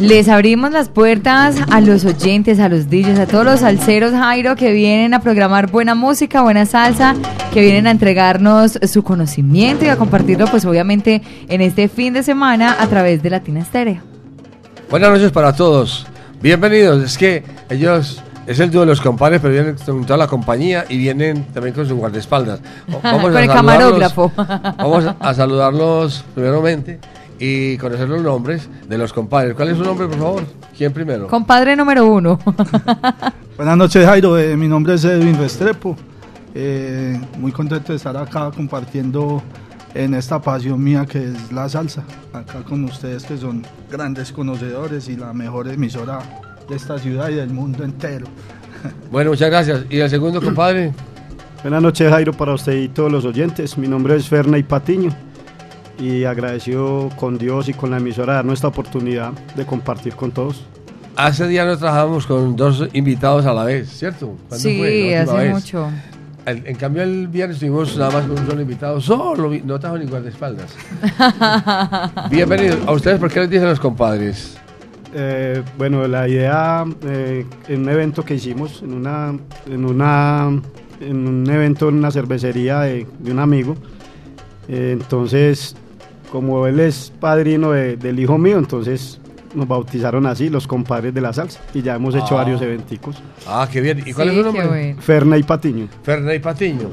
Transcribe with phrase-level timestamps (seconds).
[0.00, 4.56] Les abrimos las puertas a los oyentes, a los DJs, a todos los salseros, Jairo,
[4.56, 7.14] que vienen a programar buena música, buena salsa,
[7.52, 12.22] que vienen a entregarnos su conocimiento y a compartirlo, pues obviamente, en este fin de
[12.22, 14.00] semana a través de Latina Estéreo.
[14.88, 16.06] Buenas noches para todos.
[16.40, 17.04] Bienvenidos.
[17.04, 20.86] Es que ellos es el dúo de los compadres, pero vienen con toda la compañía
[20.88, 22.60] y vienen también con su guardaespaldas.
[23.02, 24.32] Vamos con el camarógrafo.
[24.34, 26.98] Vamos a saludarlos primeramente
[27.40, 29.54] y conocer los nombres de los compadres.
[29.54, 30.42] ¿Cuál es su nombre, por favor?
[30.76, 31.26] ¿Quién primero?
[31.26, 32.38] Compadre número uno.
[33.56, 34.38] Buenas noches, Jairo.
[34.38, 35.96] Eh, mi nombre es Edwin Restrepo.
[36.54, 39.42] Eh, muy contento de estar acá compartiendo
[39.94, 42.04] en esta pasión mía que es la salsa.
[42.34, 46.20] Acá con ustedes que son grandes conocedores y la mejor emisora
[46.68, 48.26] de esta ciudad y del mundo entero.
[49.10, 49.84] Bueno, muchas gracias.
[49.90, 50.92] ¿Y el segundo, compadre?
[51.62, 53.76] Buenas noches, Jairo, para usted y todos los oyentes.
[53.76, 55.10] Mi nombre es Ferney Patiño
[56.00, 60.64] y agradecido con Dios y con la emisora darnos esta oportunidad de compartir con todos.
[61.16, 64.36] Hace días nos trabajamos con dos invitados a la vez, ¿cierto?
[64.50, 65.88] Sí, hace mucho.
[66.46, 70.06] En, cambio, el viernes estuvimos nada más con un solo invitado, solo, no trajo ni
[70.26, 70.74] espaldas.
[72.30, 72.78] Bienvenidos.
[72.86, 74.56] ¿A ustedes por qué les dicen los compadres?
[75.12, 79.34] Eh, bueno, la idea eh, en un evento que hicimos, en una,
[79.66, 80.48] en una,
[81.00, 83.76] en un evento en una cervecería de, un amigo,
[84.68, 85.76] eh, entonces
[86.30, 89.20] como él es padrino del hijo mío, entonces
[89.54, 92.42] nos bautizaron así, los compadres de la salsa, y ya hemos hecho ah.
[92.42, 93.22] varios eventicos.
[93.46, 94.02] Ah, qué bien.
[94.06, 94.96] ¿Y cuál es su nombre?
[95.00, 95.88] Ferney Patiño.
[96.02, 96.88] Ferney Patiño.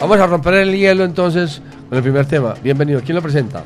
[0.00, 2.54] Vamos a romper el hielo entonces con el primer tema.
[2.62, 3.00] Bienvenido.
[3.04, 3.64] ¿Quién lo presenta?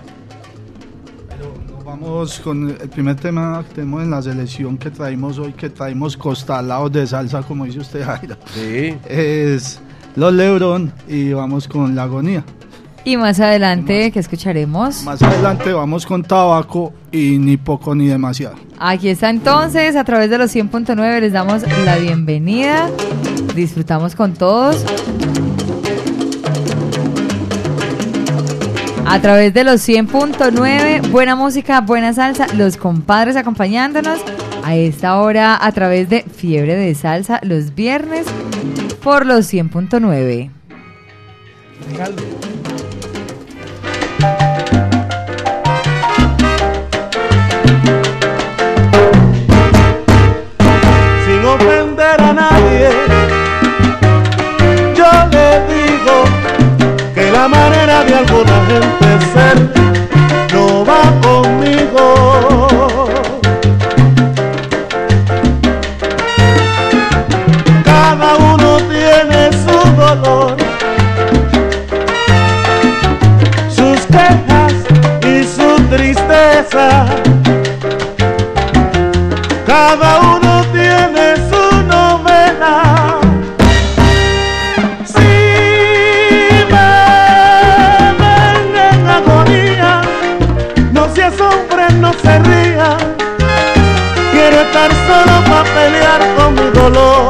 [2.00, 6.16] vamos con el primer tema que tenemos en la selección que traemos hoy, que traemos
[6.16, 8.36] costalados de salsa, como dice usted, Jairo.
[8.54, 8.96] Sí.
[9.06, 9.80] Es
[10.16, 12.42] Los Lebrón y vamos con La Agonía.
[13.04, 15.04] Y más adelante, ¿qué escucharemos?
[15.04, 18.56] Más adelante vamos con tabaco y ni poco ni demasiado.
[18.78, 22.90] Aquí está entonces, a través de los 100.9 les damos la bienvenida.
[23.54, 24.84] Disfrutamos con todos.
[29.06, 34.20] A través de los 100.9, buena música, buena salsa, los compadres acompañándonos
[34.62, 38.26] a esta hora a través de Fiebre de Salsa los viernes
[39.02, 40.50] por los 100.9.
[52.18, 52.90] nadie.
[54.94, 56.24] Yo le digo
[57.14, 59.56] que la manera de alguna gente ser
[60.52, 63.08] no va conmigo.
[67.84, 70.56] Cada uno tiene su dolor,
[73.68, 74.74] sus quejas
[75.22, 77.39] y su tristeza.
[94.88, 97.29] Solo para pelear con mi dolor.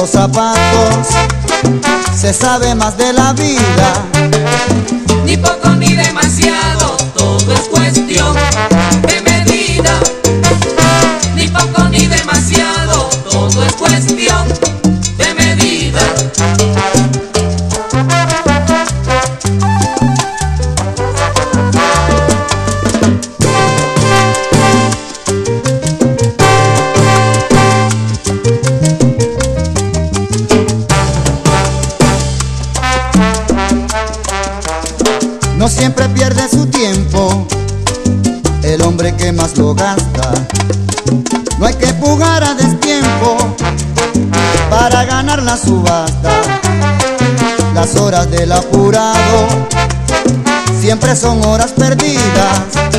[0.00, 1.08] los zapatos
[2.18, 4.19] se sabe más de la vida.
[50.80, 52.89] siempre son horas perdidas.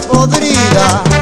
[0.00, 1.21] podrida.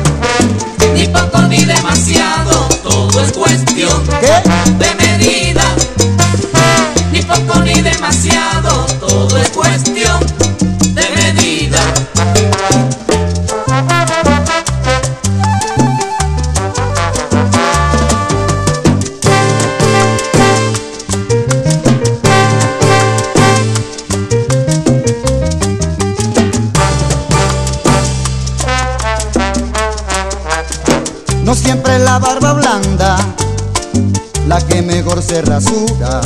[35.42, 36.20] rasura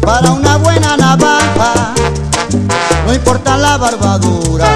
[0.00, 1.94] para una buena navaja
[3.06, 4.66] no importa la barbadura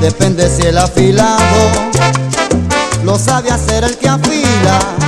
[0.00, 1.88] depende si el afilado
[3.04, 5.07] lo sabe hacer el que afila.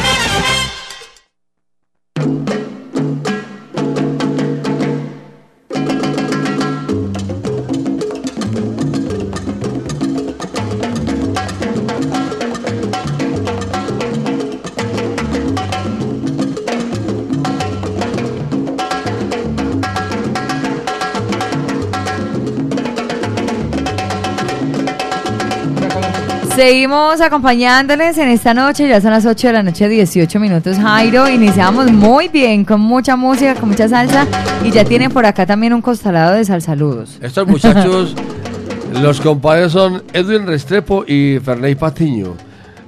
[26.91, 31.29] Seguimos acompañándoles en esta noche, ya son las 8 de la noche, 18 minutos, Jairo.
[31.29, 34.27] Iniciamos muy bien, con mucha música, con mucha salsa.
[34.61, 37.17] Y ya tienen por acá también un costalado de salsaludos.
[37.21, 38.13] Estos muchachos,
[39.01, 42.33] los compadres son Edwin Restrepo y Ferney Patiño.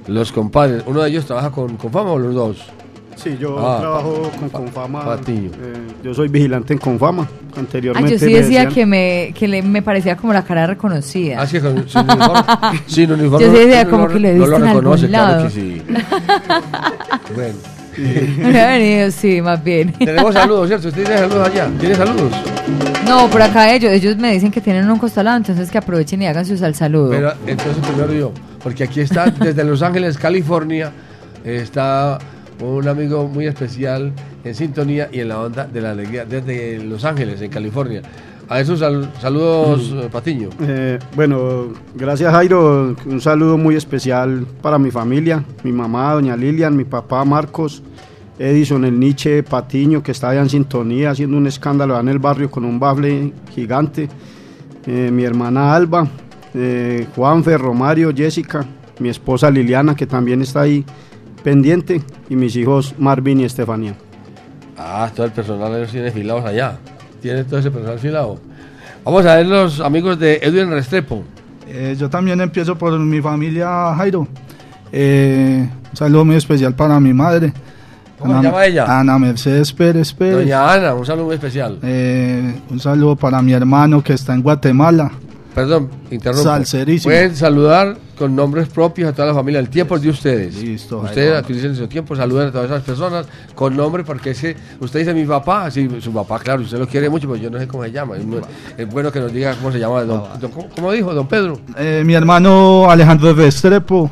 [0.06, 2.58] Los compadres, uno de ellos trabaja con, con fama o los dos.
[3.16, 5.02] Sí, yo Ah, trabajo con Confama.
[5.06, 5.48] Patiño.
[5.62, 7.26] eh, yo soy vigilante en Confama.
[7.56, 8.10] Ah, Anteriormente.
[8.12, 11.40] yo sí decía decían- que me, que le, me parecía como la cara reconocida.
[11.40, 12.42] Así que con, sin uniforme.
[12.86, 15.06] sin uniforme Yo sí decía como lo- que lo he no lo en algún reconoce,
[15.08, 15.44] claro lado.
[15.44, 15.82] que sí.
[17.34, 17.54] bueno.
[17.96, 19.92] Me ha venido, sí, más bien.
[19.98, 20.88] Tenemos saludos, ¿cierto?
[20.88, 21.68] ¿Usted tiene saludos allá?
[21.78, 22.32] ¿Tiene saludos?
[23.06, 26.26] No, por acá ellos, ellos me dicen que tienen un costalado, entonces que aprovechen y
[26.26, 27.10] hagan su salsaludo.
[27.10, 28.32] Pero entonces primero yo,
[28.62, 30.90] porque aquí está desde Los Ángeles, California,
[31.44, 32.18] está
[32.60, 34.12] un amigo muy especial
[34.44, 38.02] en sintonía y en la onda de la alegría desde Los Ángeles, en California.
[38.48, 40.50] A esos sal- saludos, eh, Patiño.
[40.60, 42.94] Eh, bueno, gracias Jairo.
[43.06, 47.82] Un saludo muy especial para mi familia, mi mamá, doña Lilian, mi papá Marcos,
[48.38, 52.18] Edison, el Nietzsche, Patiño, que está allá en sintonía haciendo un escándalo allá en el
[52.18, 54.08] barrio con un bafle gigante,
[54.86, 56.06] eh, mi hermana Alba,
[56.52, 58.66] eh, Juanfer, Romario, Jessica,
[58.98, 60.84] mi esposa Liliana, que también está ahí
[61.42, 63.94] pendiente, y mis hijos Marvin y Estefanía.
[64.76, 66.78] Ah, todo el personal ellos tiene filados allá.
[67.20, 68.38] Tiene todo ese personal filado.
[69.04, 71.22] Vamos a ver los amigos de Edwin Restrepo.
[71.66, 74.26] Eh, yo también empiezo por mi familia Jairo.
[74.92, 77.52] Eh, un saludo muy especial para mi madre.
[78.18, 79.00] ¿Cómo se llama ella?
[79.00, 80.36] Ana Mercedes Pérez Pérez.
[80.36, 81.78] Doña Ana, un saludo muy especial.
[81.82, 85.10] Eh, un saludo para mi hermano que está en Guatemala.
[85.54, 86.44] Perdón, interrumpo.
[86.44, 87.12] Salserísimo.
[87.12, 89.60] Pueden saludar con nombres propios a toda la familia.
[89.60, 90.54] El tiempo es de ustedes.
[90.62, 90.98] Listo.
[91.00, 95.00] Ustedes utilicen su tiempo, saluden a todas esas personas con nombre, porque es que usted
[95.00, 97.66] dice mi papá, sí, su papá, claro, usted lo quiere mucho, pero yo no sé
[97.68, 98.14] cómo se llama.
[98.76, 100.02] Es, bueno que nos diga cómo se llama.
[100.04, 101.58] don- don- ¿cómo, dijo, don Pedro?
[101.76, 104.10] Eh, mi hermano Alejandro Restrepo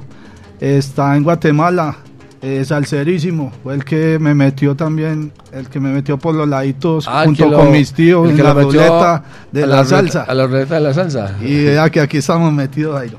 [0.60, 1.96] está en Guatemala.
[2.40, 3.52] Es salserísimo.
[3.62, 7.48] Fue el que me metió también, el que me metió por los laditos Ah, junto
[7.48, 10.22] lo- con mis tíos en la ruleta de la, salsa.
[10.24, 11.36] A la ruleta de la salsa.
[11.40, 13.16] Y vea que aquí estamos metidos, Jairo.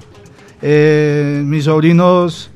[0.66, 2.50] Eh, mis sobrinos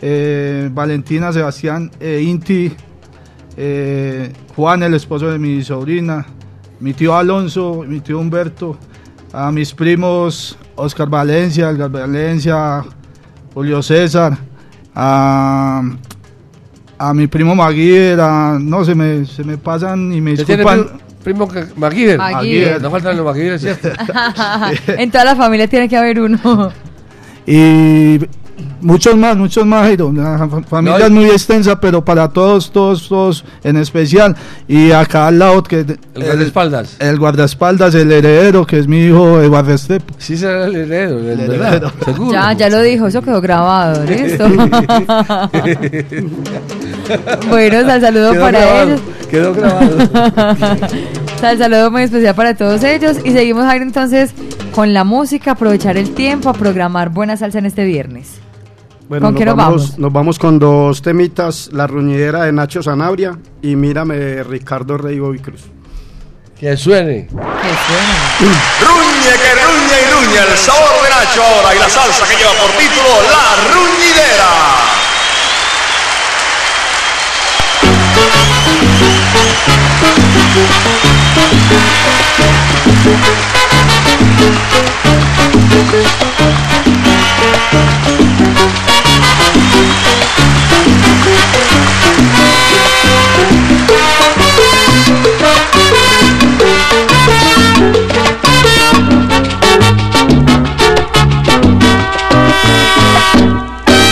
[0.00, 2.72] eh, Valentina, Sebastián e Inti,
[3.54, 6.24] eh, Juan, el esposo de mi sobrina,
[6.80, 8.78] mi tío Alonso, mi tío Humberto,
[9.34, 12.82] a mis primos Oscar Valencia, Edgar Valencia,
[13.52, 14.38] Julio César,
[14.94, 15.82] a,
[16.96, 20.62] a mi primo Maguire, a- no se me, se me pasan y me ¿Usted tiene
[20.62, 20.98] disculpan.
[21.22, 22.16] primo, Maguire?
[22.16, 22.80] Maguire.
[22.80, 23.90] No faltan los Maguire, ¿cierto?
[24.86, 26.72] en toda la familia tiene que haber uno.
[27.52, 28.20] Y
[28.80, 30.12] muchos más, muchos más, Jairo.
[30.14, 34.36] La fa- familia No, muy extensa, pero para todos, todos, todos en especial.
[34.68, 36.96] Y acá al lado, que El guardaespaldas.
[37.00, 40.14] el guardaespaldas, el heredero, que es mi hijo Eduardo Estepo.
[40.18, 41.68] Sí será el heredero, de El verdad.
[41.74, 41.92] heredero.
[42.04, 42.32] Seguro.
[42.32, 44.48] Ya, ya lo dijo, eso quedó grabado, listo.
[47.48, 49.00] bueno, sal saludo Quedó para grabado, ellos.
[49.30, 49.98] Quedó grabado.
[51.40, 53.16] Sal saludo muy especial para todos ellos.
[53.24, 54.32] Y seguimos, Jairo, entonces,
[54.74, 58.40] con la música, aprovechar el tiempo, a programar buena salsa en este viernes.
[59.08, 59.98] Bueno, ¿Con qué nos vamos?
[59.98, 65.18] Nos vamos con dos temitas, La ruñidera de Nacho Sanabria y Mírame de Ricardo Rey
[65.18, 65.62] Bobby Cruz.
[66.58, 67.26] Que suene.
[67.26, 68.54] Que suene.
[68.84, 72.52] Ruñe que ruñe y ruñe el sabor de Cacho ahora y la salsa que lleva
[72.52, 74.50] por título La Ruñidera.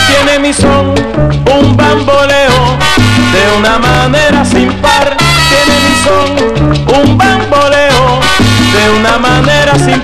[0.07, 0.95] Tiene mi son
[1.53, 2.79] un bamboleo
[3.33, 5.18] de una manera sin par.
[5.69, 8.21] Tiene mi son un bamboleo
[8.73, 10.01] de una manera sin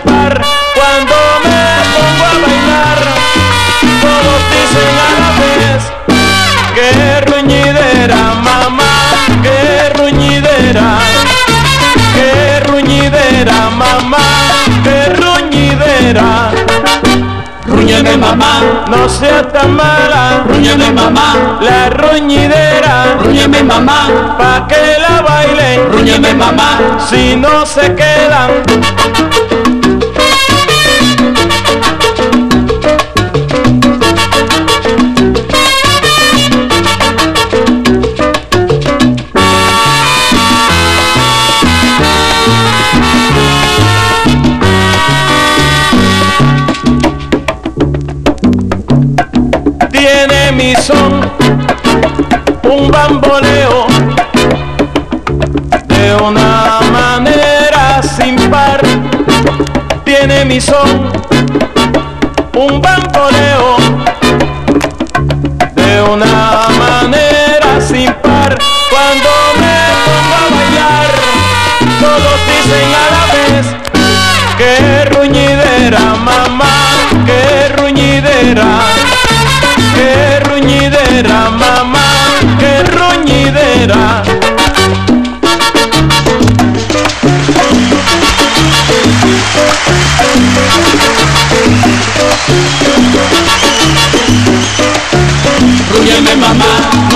[18.35, 20.45] mamá, no sea tan mala.
[20.49, 23.17] Ruñeme mamá, la ruñidera.
[23.23, 25.89] Ruñeme mamá, pa' que la baile.
[25.91, 29.84] Ruñeme mamá, si no se quedan.
[55.89, 58.81] De una manera sin par.
[60.05, 61.11] Tiene mi son
[62.55, 63.74] un bamboleo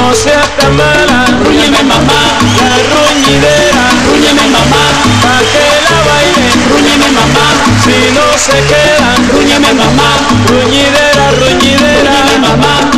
[0.08, 1.26] no seas tan mala.
[1.44, 2.20] Ruñeme mamá,
[2.58, 3.84] la ruñidera.
[4.08, 4.84] Ruñeme mamá,
[5.22, 6.48] pa' que la baile.
[6.72, 7.46] Ruñeme mamá,
[7.84, 9.18] si no se quedan.
[9.32, 10.10] Ruñeme mamá,
[10.48, 12.16] ruñidera, ruñidera.
[12.40, 12.97] Mamá,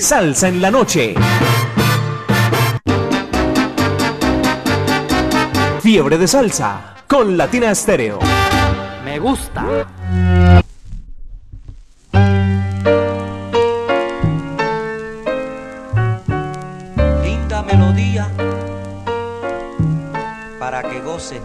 [0.00, 1.14] salsa en la noche.
[5.80, 8.18] Fiebre de salsa con Latina Estéreo.
[9.04, 9.64] Me gusta.
[17.22, 18.28] Linda melodía
[20.58, 21.42] para que goces,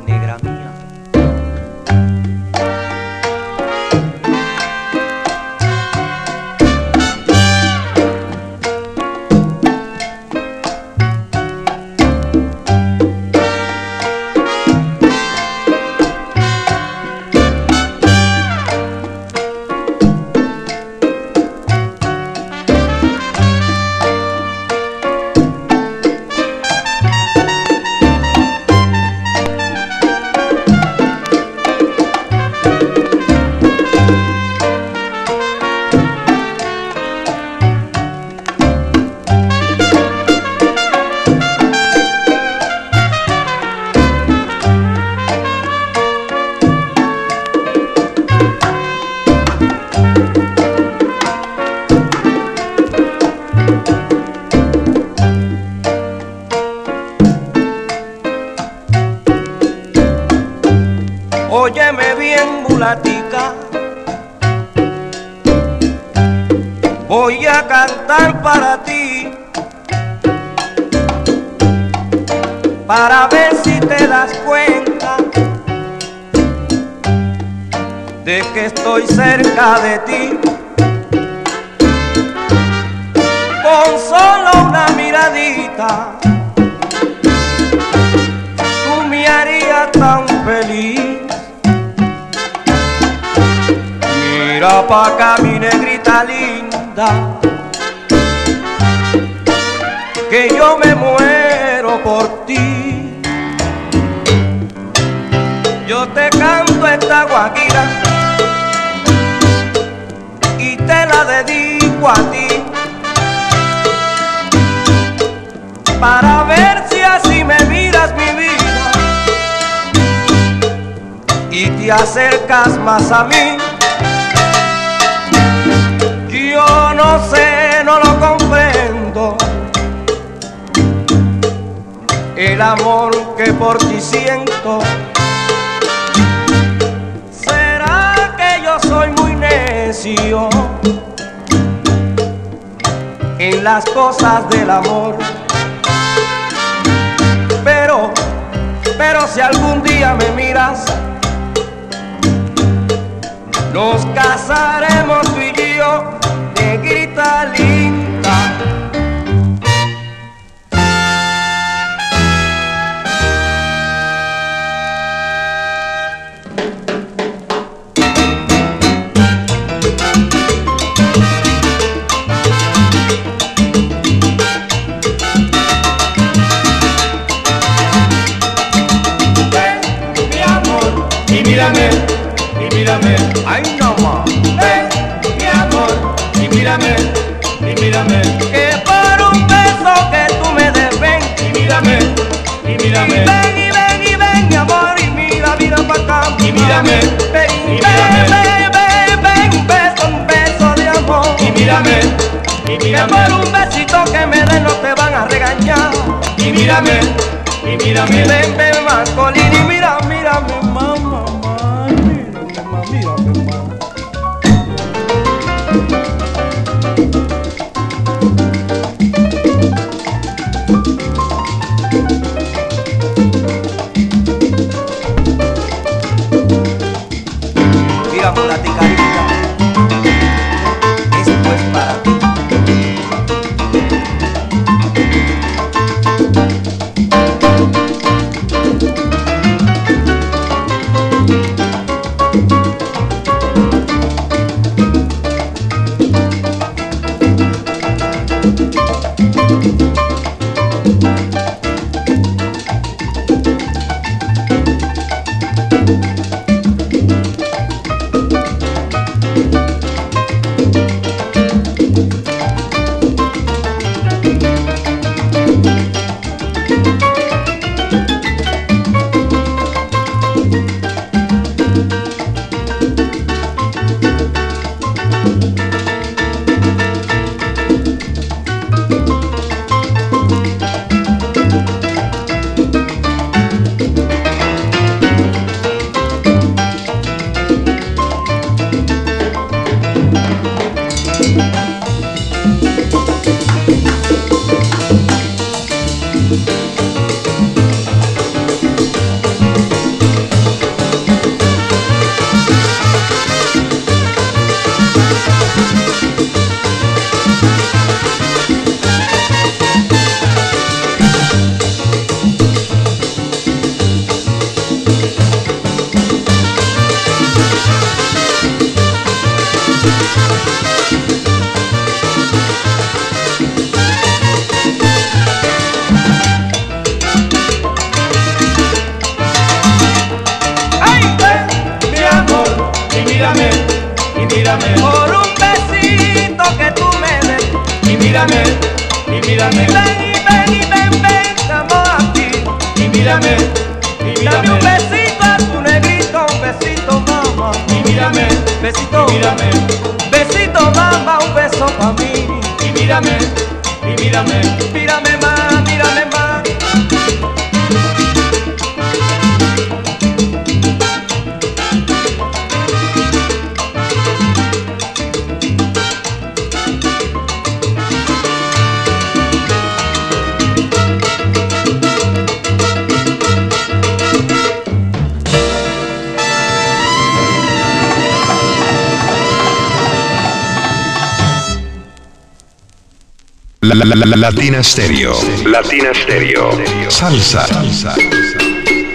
[384.57, 385.13] Latina Stereo.
[385.45, 386.49] Latina Stereo.
[386.89, 387.45] Salsa.
[387.45, 387.93] Salsa.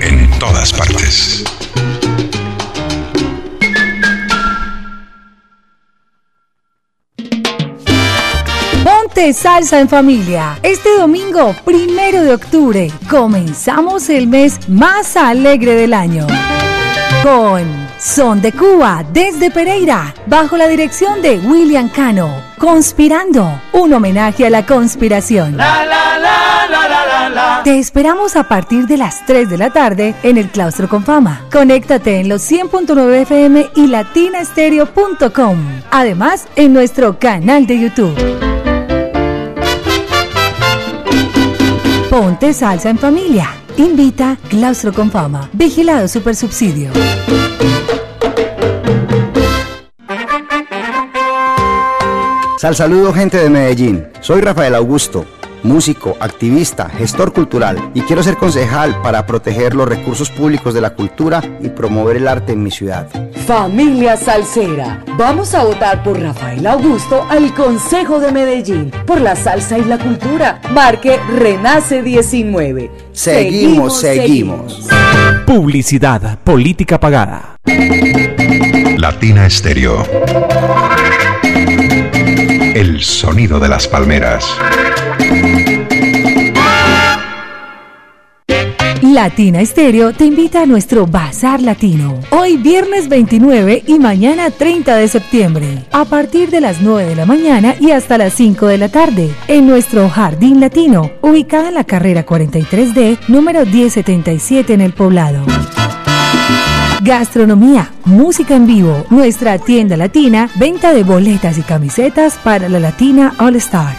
[0.00, 1.44] En todas partes.
[8.82, 10.58] Ponte salsa en familia.
[10.64, 16.26] Este domingo, primero de octubre, comenzamos el mes más alegre del año.
[17.22, 22.34] Con Son de Cuba desde Pereira, bajo la dirección de William Cano.
[22.58, 25.56] Conspirando, un homenaje a la conspiración.
[27.64, 31.46] Te esperamos a partir de las 3 de la tarde en el Claustro con Fama.
[31.52, 35.58] Conéctate en los 100.9 FM y latinastereo.com.
[35.90, 38.16] Además, en nuestro canal de YouTube.
[42.10, 43.48] Ponte salsa en familia.
[43.76, 45.48] Invita Claustro con Fama.
[45.52, 46.90] Vigilado Super Subsidio.
[52.62, 54.06] Sal saludo gente de Medellín.
[54.20, 55.26] Soy Rafael Augusto,
[55.64, 60.90] músico, activista, gestor cultural y quiero ser concejal para proteger los recursos públicos de la
[60.90, 63.08] cultura y promover el arte en mi ciudad.
[63.48, 69.76] Familia Salsera, vamos a votar por Rafael Augusto al Consejo de Medellín, por la salsa
[69.76, 70.60] y la cultura.
[70.70, 72.92] Marque Renace 19.
[73.10, 74.86] Seguimos, seguimos.
[75.44, 77.58] Publicidad, política pagada.
[78.98, 80.06] Latina Stereo.
[82.82, 84.44] El sonido de las palmeras.
[89.02, 92.18] Latina Estéreo te invita a nuestro Bazar Latino.
[92.30, 95.84] Hoy viernes 29 y mañana 30 de septiembre.
[95.92, 99.32] A partir de las 9 de la mañana y hasta las 5 de la tarde.
[99.46, 105.46] En nuestro Jardín Latino, ubicada en la carrera 43D, número 1077 en el poblado.
[107.04, 113.34] Gastronomía, música en vivo, nuestra tienda latina, venta de boletas y camisetas para la Latina
[113.38, 113.96] All Star.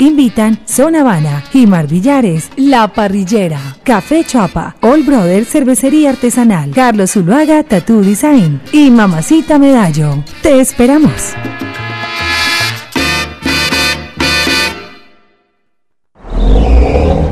[0.00, 7.62] Invitan Zona Habana, Jimar Villares, La Parrillera, Café Chapa, All Brother Cervecería Artesanal, Carlos Zuluaga
[7.64, 10.24] Tattoo Design y Mamacita Medallo.
[10.40, 11.34] Te esperamos.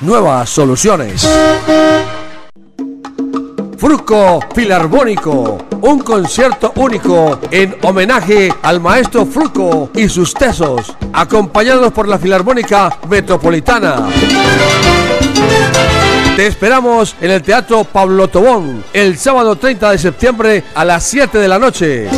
[0.00, 1.28] nuevas soluciones.
[3.76, 12.08] Fruco Filarmónico, un concierto único en homenaje al maestro Fruco y sus tesos, acompañados por
[12.08, 14.08] la Filarmónica Metropolitana.
[16.36, 21.38] Te esperamos en el Teatro Pablo Tobón el sábado 30 de septiembre a las 7
[21.38, 22.08] de la noche.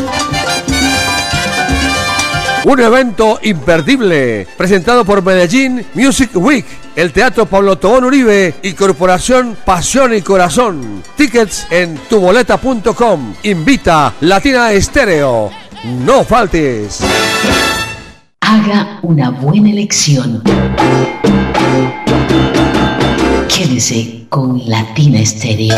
[2.64, 9.56] Un evento imperdible presentado por Medellín Music Week, el Teatro Pablo Tobón Uribe y Corporación
[9.64, 11.02] Pasión y Corazón.
[11.16, 13.34] Tickets en tuboleta.com.
[13.44, 15.50] Invita Latina Estéreo.
[16.04, 17.00] No faltes.
[18.40, 20.42] Haga una buena elección.
[23.48, 25.76] Quédese con Latina Estéreo.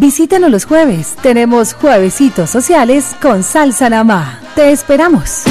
[0.00, 1.16] Visítanos los jueves.
[1.22, 4.40] Tenemos juevesitos sociales con salsa namá.
[4.54, 5.42] Te esperamos.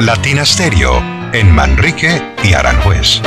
[0.00, 3.22] Latina Stereo en Manrique y Aranjuez.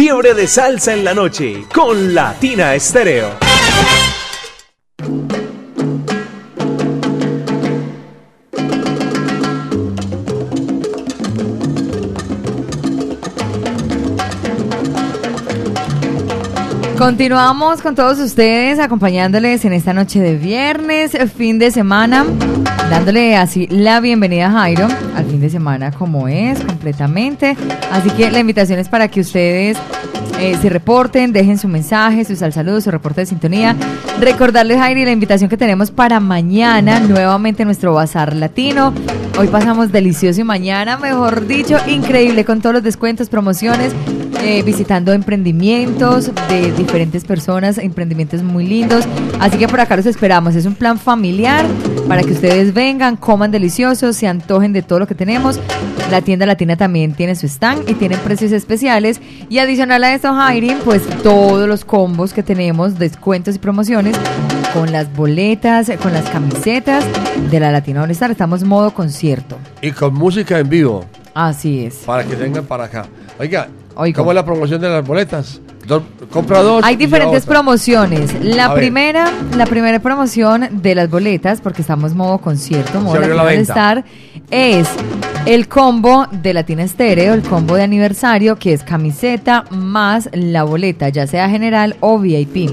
[0.00, 3.49] Fiebre de salsa en la noche con Latina Estéreo.
[17.00, 22.26] Continuamos con todos ustedes, acompañándoles en esta noche de viernes, fin de semana,
[22.90, 24.86] dándole así la bienvenida a Jairo
[25.16, 27.56] al fin de semana como es, completamente.
[27.90, 29.78] Así que la invitación es para que ustedes
[30.40, 33.76] eh, se reporten, dejen su mensaje, sus al saludos, su reporte de sintonía.
[34.20, 38.94] Recordarles, Jairo, la invitación que tenemos para mañana, nuevamente nuestro Bazar Latino.
[39.38, 43.92] Hoy pasamos delicioso y mañana, mejor dicho, increíble con todos los descuentos, promociones,
[44.42, 49.04] eh, visitando emprendimientos de diferentes personas, emprendimientos muy lindos.
[49.40, 50.54] Así que por acá los esperamos.
[50.54, 51.66] Es un plan familiar
[52.10, 55.60] para que ustedes vengan, coman deliciosos, se antojen de todo lo que tenemos.
[56.10, 59.20] La tienda latina también tiene su stand y tienen precios especiales.
[59.48, 64.16] Y adicional a esto, Jairi, pues todos los combos que tenemos, descuentos y promociones
[64.74, 67.04] con las boletas, con las camisetas
[67.48, 68.32] de la Latina All Star.
[68.32, 69.56] Estamos modo concierto.
[69.80, 71.94] Y con música en vivo, Así es.
[71.98, 73.06] para que vengan para acá.
[73.38, 74.16] Oiga, Oiga.
[74.16, 75.60] ¿cómo es la promoción de las boletas?
[75.90, 76.84] Do- compra dos.
[76.84, 78.32] Hay diferentes promociones.
[78.44, 78.78] La A ver.
[78.78, 83.48] primera, la primera promoción de las boletas, porque estamos modo concierto, modo Latina la All
[83.48, 83.72] venta.
[83.72, 84.04] Star,
[84.50, 84.88] es
[85.46, 91.08] el combo de Latina Estéreo, el combo de aniversario, que es camiseta más la boleta,
[91.08, 92.70] ya sea general o VIP.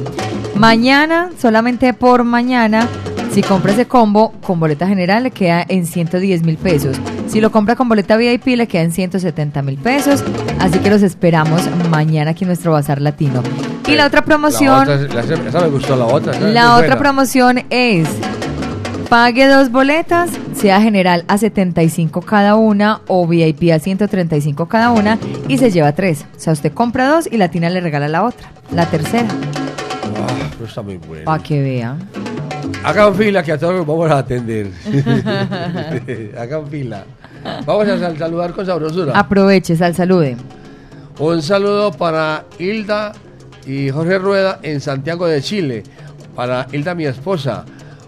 [0.55, 2.88] Mañana, solamente por mañana,
[3.38, 6.98] si compra ese combo con boleta general le queda en 110 mil pesos.
[7.28, 10.24] Si lo compra con boleta VIP le queda en 170 mil pesos.
[10.60, 11.62] Así que los esperamos
[11.92, 13.44] mañana aquí en nuestro Bazar Latino.
[13.88, 14.88] Y la otra promoción...
[14.88, 16.34] La otra, la- esa me gustó, la otra.
[16.40, 16.98] La otra buena.
[16.98, 18.08] promoción es
[19.08, 25.20] pague dos boletas, sea general a 75 cada una o VIP a 135 cada una
[25.48, 26.26] y se lleva tres.
[26.36, 29.28] O sea, usted compra dos y Latina le regala la otra, la tercera,
[30.20, 31.26] Ah, pero está muy bueno.
[31.26, 32.00] para que vean.
[32.84, 34.68] Hagan fila que a todos vamos a atender.
[36.38, 37.04] Hagan fila.
[37.66, 39.18] Vamos a sal- saludar con sabrosura.
[39.18, 40.38] Aproveche, sal salude.
[41.20, 43.12] Un saludo para Hilda
[43.66, 45.84] y Jorge Rueda en Santiago de Chile.
[46.36, 47.66] Para Hilda, mi esposa.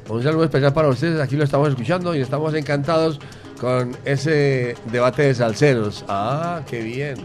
[0.07, 1.19] Un saludo especial para ustedes.
[1.19, 3.19] Aquí lo estamos escuchando y estamos encantados
[3.59, 6.05] con ese debate de salseros.
[6.07, 7.15] Ah, qué bien.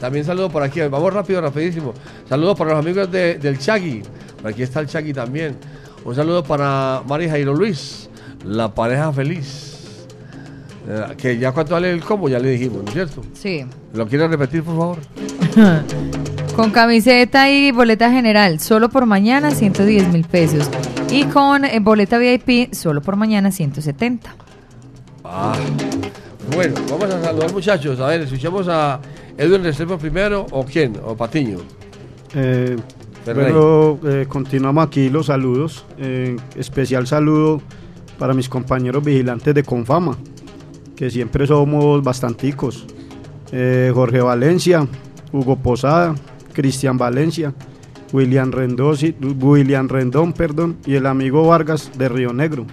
[0.00, 0.80] También saludo por aquí.
[0.80, 1.94] Vamos rápido, rapidísimo.
[2.28, 4.02] Saludo para los amigos de- del Chagui.
[4.42, 5.56] Por aquí está el Chagui también.
[6.04, 8.10] Un saludo para Mari Jairo Luis,
[8.44, 9.72] la pareja feliz.
[10.86, 13.22] Eh, que ya cuánto vale el combo, ya le dijimos, ¿no es cierto?
[13.32, 13.64] Sí.
[13.94, 14.98] ¿Lo quiere repetir, por favor?
[16.56, 20.70] Con camiseta y boleta general, solo por mañana 110 mil pesos.
[21.10, 24.34] Y con eh, boleta VIP, solo por mañana 170.
[25.24, 25.54] Ah,
[26.54, 27.98] bueno, vamos a saludar muchachos.
[27.98, 29.00] A ver, escuchemos a
[29.36, 31.58] Edwin Restrepo primero o quién, o Patiño.
[32.34, 32.76] Eh.
[33.32, 35.84] Bueno, eh, continuamos aquí los saludos.
[35.98, 37.62] Eh, especial saludo
[38.18, 40.16] para mis compañeros vigilantes de Confama,
[40.94, 42.86] que siempre somos bastanticos.
[43.52, 44.86] Eh, Jorge Valencia,
[45.32, 46.14] Hugo Posada,
[46.52, 47.54] Cristian Valencia,
[48.12, 52.66] William, Rendosi- William Rendón perdón, y el amigo Vargas de Río Negro,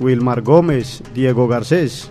[0.00, 2.10] Wilmar Gómez, Diego Garcés.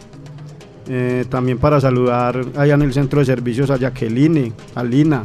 [1.29, 5.23] También para saludar allá en el centro de servicios a Jacqueline, a Lina,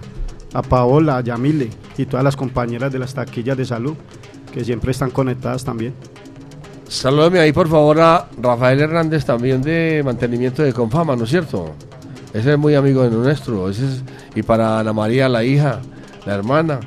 [0.54, 1.68] a Paola, a Yamile
[1.98, 3.94] y todas las compañeras de las taquillas de salud
[4.54, 5.94] que siempre están conectadas también.
[6.88, 11.74] Salúdame ahí, por favor, a Rafael Hernández, también de mantenimiento de Confama, ¿no es cierto?
[12.32, 13.70] Ese es muy amigo de nuestro.
[14.34, 15.80] Y para Ana María, la hija,
[16.24, 16.80] la hermana.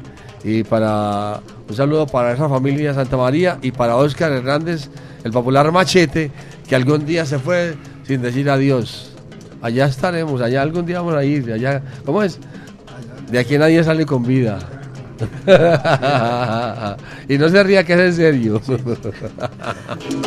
[0.43, 4.89] Y para un saludo para esa familia Santa María y para Oscar Hernández,
[5.23, 6.31] el popular machete,
[6.67, 7.75] que algún día se fue
[8.07, 9.11] sin decir adiós.
[9.61, 11.51] Allá estaremos, allá algún día vamos a ir.
[11.51, 12.39] Allá, ¿Cómo es?
[13.29, 14.59] De aquí nadie sale con vida.
[17.29, 18.61] y no se ría que es en serio.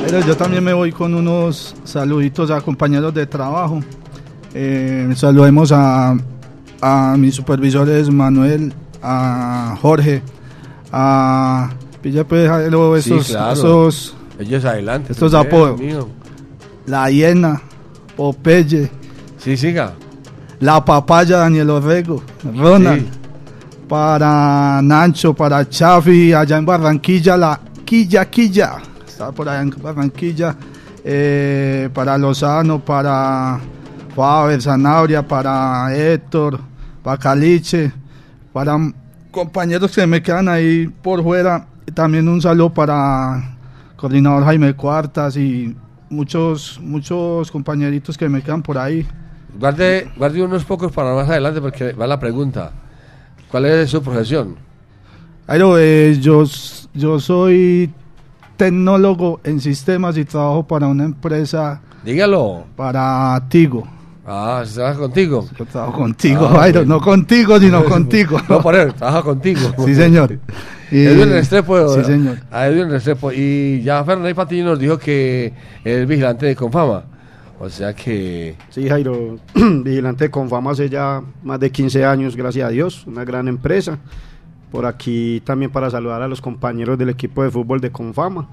[0.04, 3.80] Pero yo también me voy con unos saluditos a compañeros de trabajo.
[4.54, 6.16] Eh, saludemos a,
[6.80, 8.72] a mis supervisores Manuel,
[9.02, 10.22] a Jorge,
[10.92, 11.70] a
[12.00, 12.48] Pilla pues,
[13.04, 13.52] Sí, estos, claro.
[13.52, 15.12] estos, Ellos adelante.
[15.12, 15.80] estos apodos.
[16.86, 17.62] La hiena,
[18.16, 18.90] Popeye.
[19.38, 19.94] Sí, siga.
[20.60, 22.22] La papaya Daniel Orrego,
[22.56, 23.02] Ronald.
[23.02, 23.08] Sí.
[23.94, 28.78] Para Nacho, para Chafi, allá en Barranquilla, la Quilla Quilla.
[29.06, 30.56] Está por allá en Barranquilla.
[31.04, 33.60] Eh, para Lozano, para
[34.16, 36.58] Faber, Zanabria, para Héctor,
[37.04, 37.92] para Caliche,
[38.52, 38.76] para
[39.30, 41.64] compañeros que me quedan ahí por fuera.
[41.94, 43.56] También un saludo para
[43.94, 45.76] coordinador Jaime Cuartas y
[46.10, 49.06] muchos, muchos compañeritos que me quedan por ahí.
[49.56, 52.72] Guarde, guarde unos pocos para más adelante porque va la pregunta.
[53.54, 54.56] ¿Cuál es su profesión?
[55.46, 56.42] Jairo, eh, yo,
[56.92, 57.88] yo soy
[58.56, 62.64] tecnólogo en sistemas y trabajo para una empresa, Dígalo.
[62.74, 63.86] para Tigo.
[64.26, 65.46] Ah, ¿se trabaja contigo?
[65.56, 66.86] Yo trabajo contigo, Ah, Jairo, ok.
[66.88, 68.40] no contigo, sino contigo.
[68.48, 69.60] No, por él, trabaja contigo.
[69.84, 70.36] Sí, señor.
[70.90, 71.94] Y- Edwin Restrepo.
[71.94, 72.38] Sí, señor.
[72.50, 73.30] A Edwin Restrepo.
[73.30, 75.52] Y ya Fernando Patiño nos dijo que
[75.84, 77.04] es vigilante de Confama.
[77.64, 78.56] O sea que.
[78.68, 83.24] Sí, Jairo, vigilante con fama hace ya más de 15 años, gracias a Dios, una
[83.24, 83.98] gran empresa.
[84.70, 88.50] Por aquí también para saludar a los compañeros del equipo de fútbol de Confama.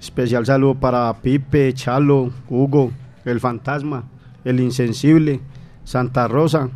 [0.00, 2.90] Especial saludo para Pipe, Chalo, Hugo,
[3.26, 4.04] el Fantasma,
[4.46, 5.40] el Insensible,
[5.84, 6.70] Santa Rosa,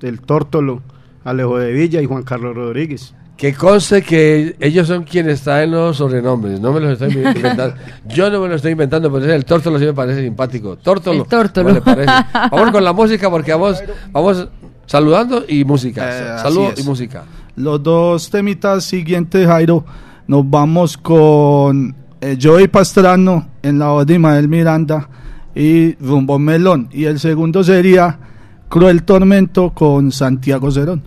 [0.00, 0.80] el Tórtolo,
[1.24, 3.14] Alejo de Villa y Juan Carlos Rodríguez.
[3.38, 7.76] Que conste que ellos son quienes traen los sobrenombres, no me los estoy inventando.
[8.08, 10.76] Yo no me lo estoy inventando, pero el tórtolo sí me parece simpático.
[10.76, 11.22] Tórtolo.
[11.22, 11.68] El tórtolo.
[11.68, 12.12] ¿cómo le parece?
[12.50, 13.80] Vamos con la música porque vamos,
[14.10, 14.48] vamos
[14.86, 16.02] saludando y música.
[16.04, 16.80] Eh, así Saludo es.
[16.80, 17.24] y música.
[17.54, 19.84] Los dos temitas siguientes, Jairo,
[20.26, 25.08] nos vamos con eh, Joey Pastrano en la voz de Ismael Miranda
[25.54, 26.88] y Rumbo Melón.
[26.90, 28.18] Y el segundo sería
[28.68, 31.02] Cruel Tormento con Santiago Cerón.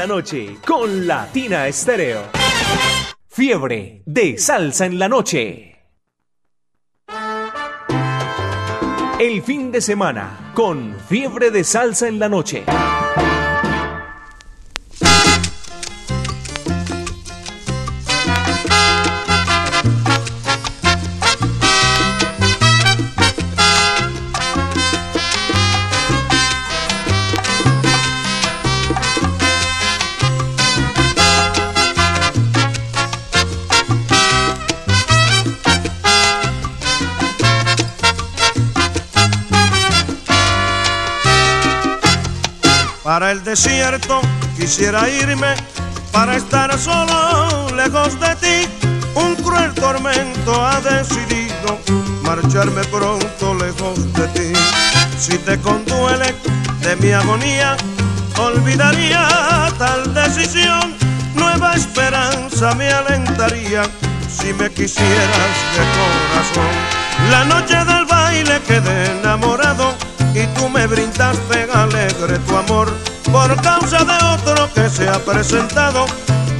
[0.00, 2.22] La noche con Latina Estéreo.
[3.28, 5.76] Fiebre de salsa en la noche.
[9.18, 12.64] El fin de semana con Fiebre de salsa en la noche.
[43.50, 44.20] Desierto
[44.56, 45.56] quisiera irme,
[46.12, 48.68] para estar solo lejos de ti.
[49.16, 51.76] Un cruel tormento ha decidido
[52.22, 54.52] marcharme pronto lejos de ti.
[55.18, 56.32] Si te conduele
[56.82, 57.76] de mi agonía,
[58.38, 59.26] olvidaría
[59.78, 60.94] tal decisión.
[61.34, 63.82] Nueva esperanza me alentaría
[64.28, 66.74] si me quisieras de corazón.
[67.32, 69.92] La noche del baile quedé enamorado
[70.34, 76.06] y tú me brindaste alegre tu amor por causa de otro que se ha presentado.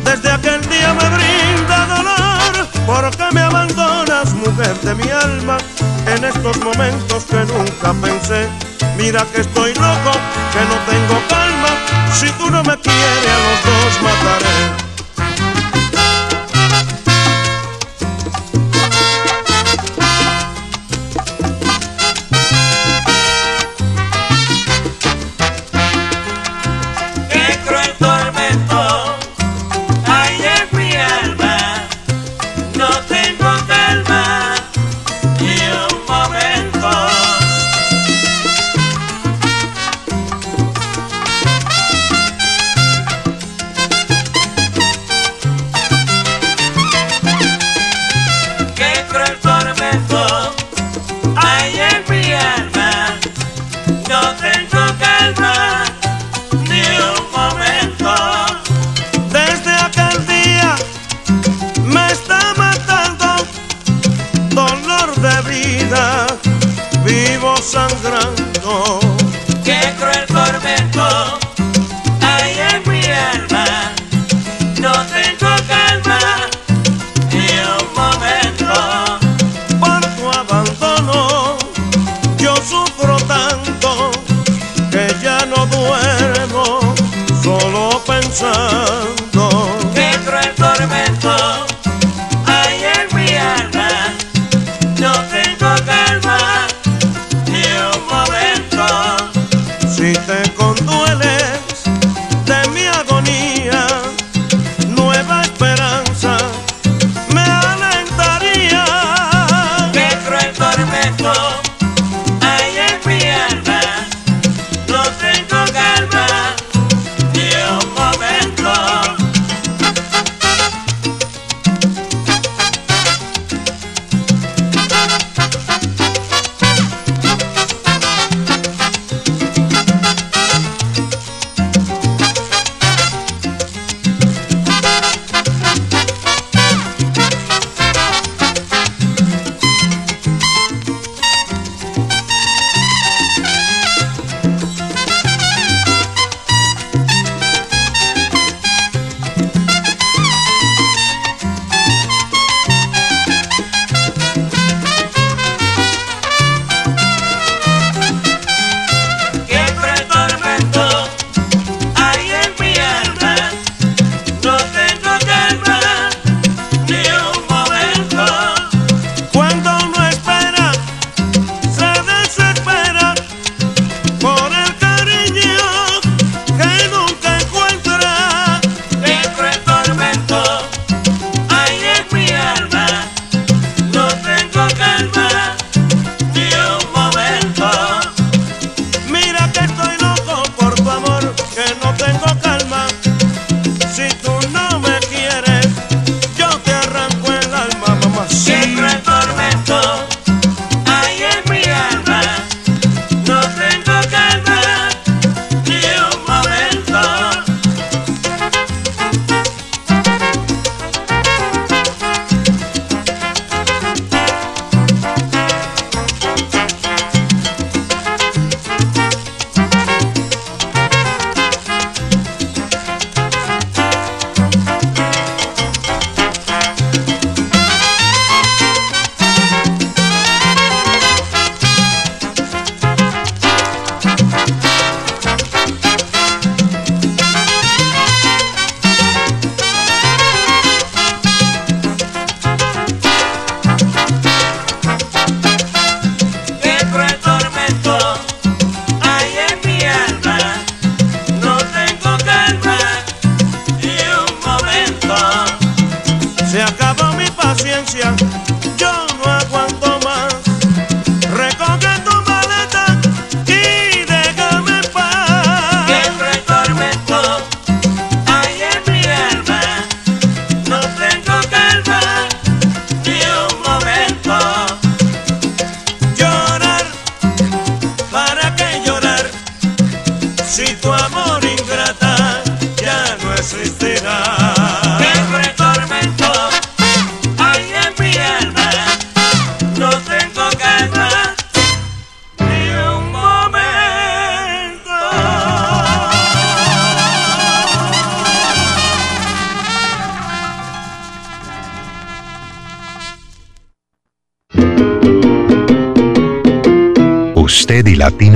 [0.04, 5.58] Desde aquel día me brinda dolor porque me abandonas, mujer de mi alma,
[6.06, 8.48] en estos momentos que nunca pensé.
[8.96, 10.12] Mira que estoy loco,
[10.52, 11.68] que no tengo calma,
[12.12, 14.89] si tú no me quieres a los dos mataré.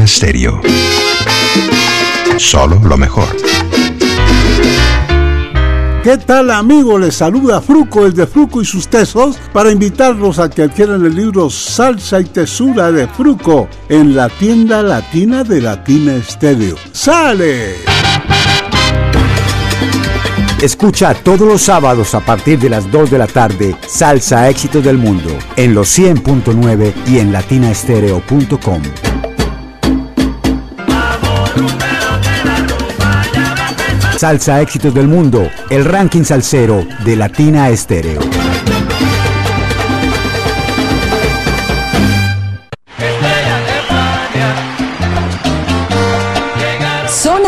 [0.07, 0.61] Stereo.
[2.39, 3.29] Solo lo mejor.
[6.03, 7.01] ¿Qué tal amigos?
[7.01, 11.49] Les saluda Fruco desde Fruco y sus tesos para invitarlos a que adquieran el libro
[11.49, 16.77] Salsa y Tesura de Fruco en la tienda latina de Latina Stereo.
[16.93, 17.77] ¡Sale!
[20.61, 24.99] Escucha todos los sábados a partir de las 2 de la tarde Salsa Éxitos del
[24.99, 28.83] Mundo en los 100.9 y en latinastereo.com.
[34.25, 38.34] Salsa Éxitos del Mundo, el ranking salsero de Latina Estéreo.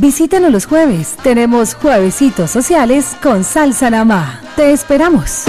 [0.00, 1.14] Visítanos los jueves.
[1.22, 4.40] Tenemos juevesitos sociales con salsa namá.
[4.56, 5.44] Te esperamos.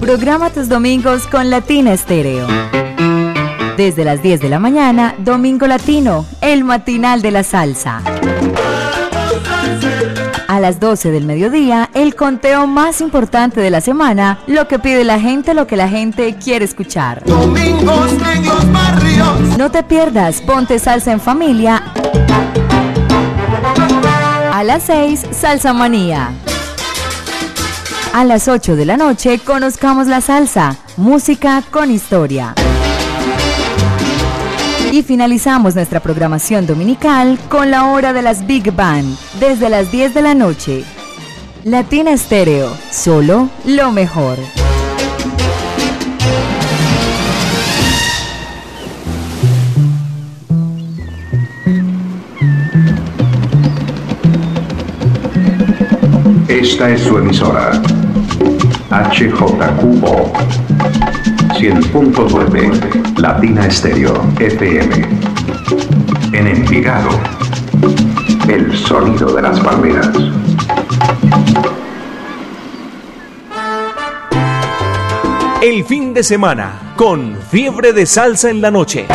[0.00, 2.46] Programa tus domingos con Latina Estéreo.
[3.76, 8.00] Desde las 10 de la mañana, Domingo Latino, el matinal de la salsa.
[10.48, 15.04] A las 12 del mediodía, el conteo más importante de la semana, lo que pide
[15.04, 17.22] la gente, lo que la gente quiere escuchar.
[17.24, 19.58] Domingos en los barrios.
[19.58, 21.82] No te pierdas, ponte salsa en familia.
[24.52, 26.30] A las 6, Salsa Manía.
[28.12, 32.54] A las 8 de la noche, conozcamos la salsa, música con historia.
[34.90, 40.14] Y finalizamos nuestra programación dominical con la hora de las Big Band, desde las 10
[40.14, 40.82] de la noche.
[41.64, 44.38] Latina Estéreo, solo lo mejor.
[56.48, 57.72] Esta es su emisora.
[58.90, 60.32] HJQO
[61.58, 64.94] 100.9 Latina Estéreo FM.
[66.32, 67.10] En Envigado.
[68.48, 70.08] El sonido de las palmeras.
[75.60, 79.06] El fin de semana con fiebre de salsa en la noche.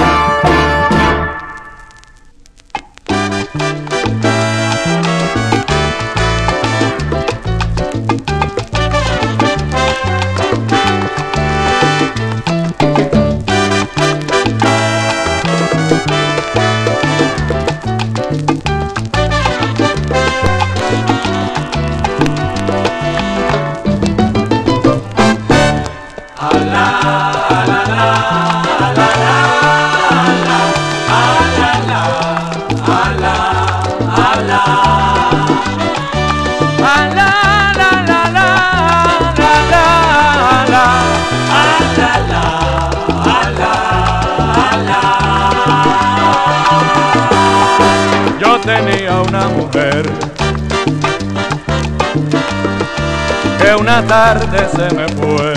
[54.14, 55.54] Tarde se me fue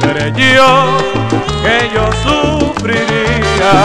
[0.00, 0.70] creyó
[1.62, 3.76] que yo sufriría.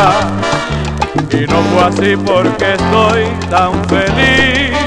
[1.32, 4.78] Y no fue así porque estoy tan feliz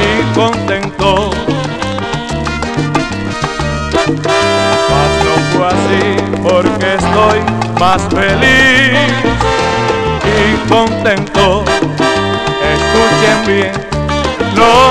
[0.00, 1.30] y contento.
[4.90, 6.04] Mas no fue así
[6.40, 7.38] porque estoy
[7.80, 9.12] más feliz
[10.38, 11.64] y contento.
[12.74, 13.90] Escuchen bien
[14.54, 14.89] lo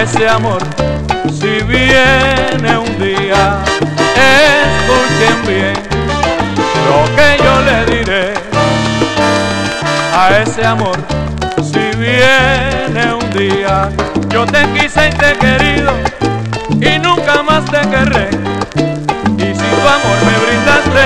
[0.00, 0.62] a ese amor
[1.30, 3.62] si viene un día.
[4.16, 5.74] Escuchen bien
[6.88, 8.34] lo que yo le diré
[10.16, 10.96] a ese amor
[11.62, 13.90] si viene un día.
[14.30, 15.92] Yo te quise y te he querido
[16.80, 18.30] y nunca más te querré.
[19.36, 21.04] Y si tu amor me brindaste,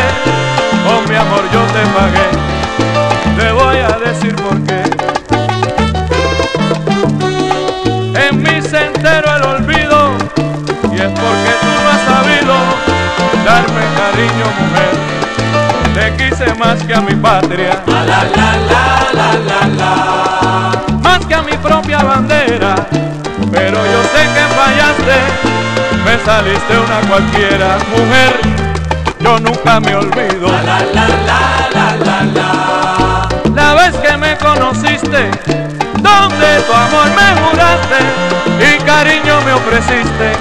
[0.86, 2.28] con mi amor yo te pagué.
[3.38, 4.93] Te voy a decir por qué.
[14.14, 14.94] Cariño, mujer.
[15.94, 20.98] Te quise más que a mi patria, la, la, la, la, la, la.
[21.02, 22.74] más que a mi propia bandera.
[23.50, 25.18] Pero yo sé que fallaste,
[26.04, 28.34] me saliste una cualquiera, mujer.
[29.20, 30.48] Yo nunca me olvido.
[30.48, 31.38] La, la, la,
[31.74, 33.28] la, la, la.
[33.54, 35.30] La vez que me conociste,
[36.02, 37.98] donde tu amor me juraste
[38.60, 40.32] y cariño me ofreciste,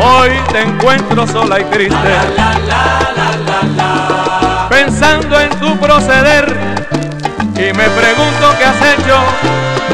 [0.00, 1.96] hoy te encuentro sola y triste.
[4.68, 6.56] Pensando en tu proceder
[7.56, 9.18] y me pregunto qué has hecho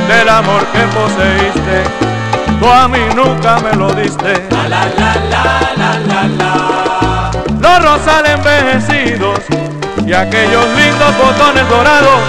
[0.09, 1.85] del amor que poseíste.
[2.59, 4.43] Tú a mí nunca me lo diste.
[7.61, 9.41] Los rosales envejecidos
[10.07, 12.21] y aquellos lindos botones dorados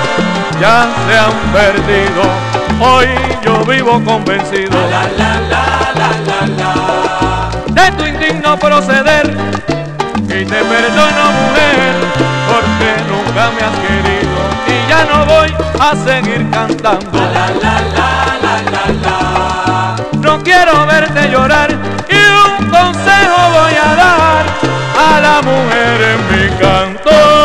[0.59, 2.22] ya se han perdido.
[2.80, 3.07] Hoy
[3.43, 4.78] yo vivo convencido
[7.82, 9.25] de tu indigno proceder
[10.25, 11.93] y te perdono mujer
[12.51, 17.19] porque nunca me has querido y ya no voy a seguir cantando.
[20.21, 21.71] No quiero verte llorar
[22.09, 24.45] y un consejo voy a dar
[25.07, 27.41] a la mujer en mi canto.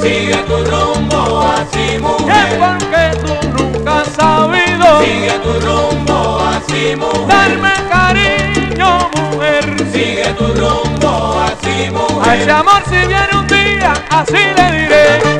[0.00, 2.46] Sigue tu rumbo así, mujer.
[2.48, 5.00] Es porque tú nunca has sabido.
[5.02, 7.26] Sigue tu rumbo así, mujer.
[7.28, 9.64] Darme cariño, mujer.
[9.92, 12.30] Sigue tu rumbo así, mujer.
[12.30, 15.39] A ese amor si viene un día, así le diré.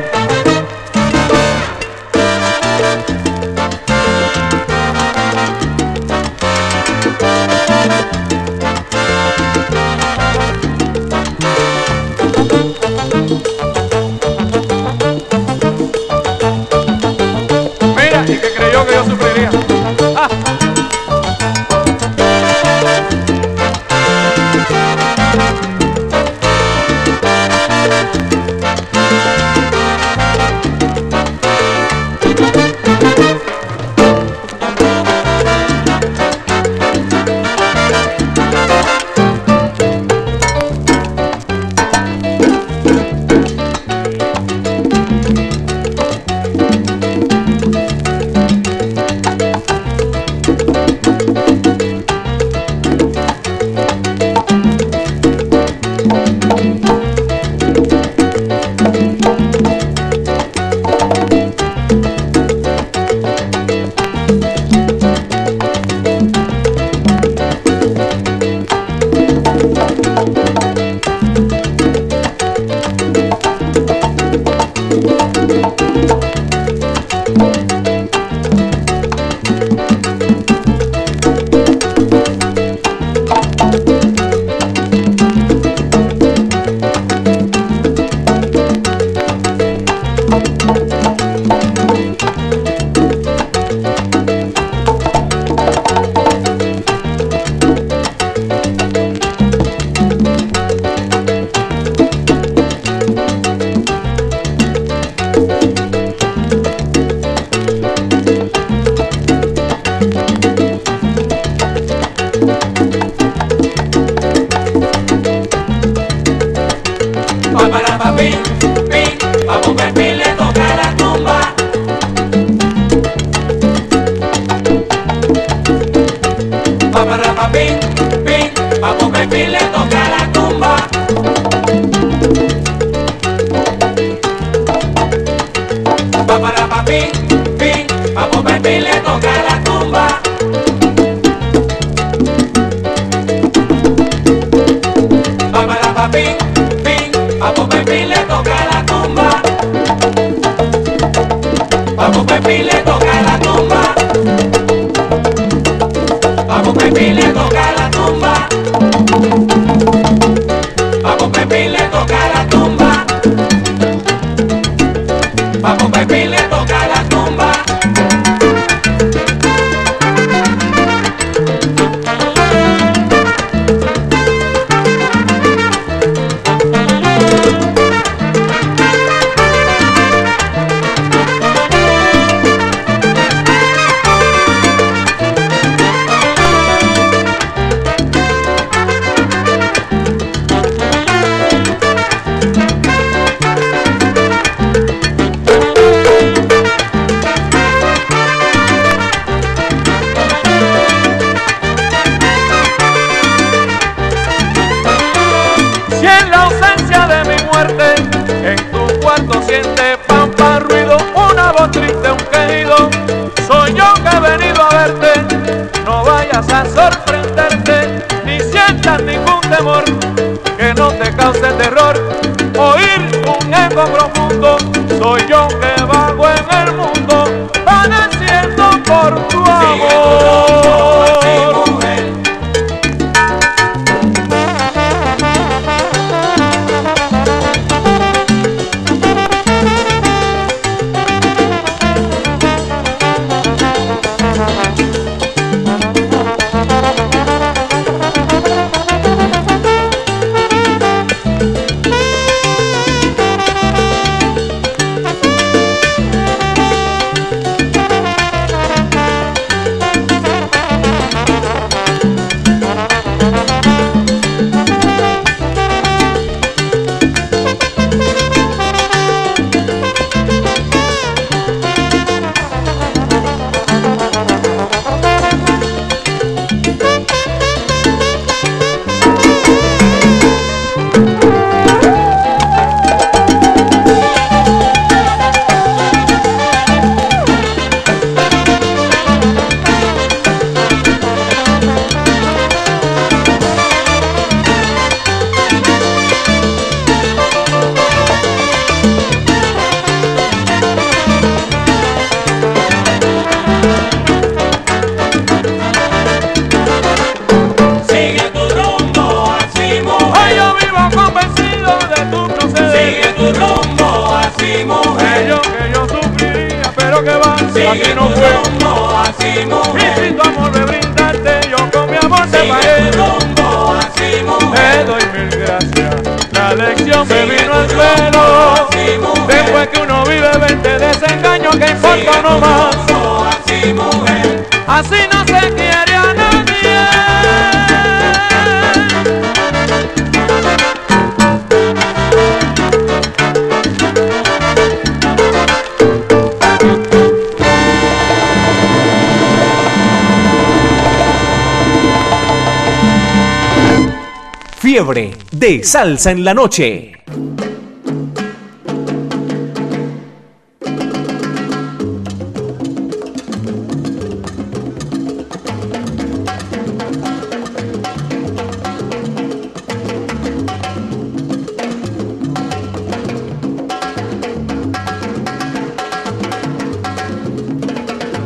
[355.63, 356.91] Salsa en la noche.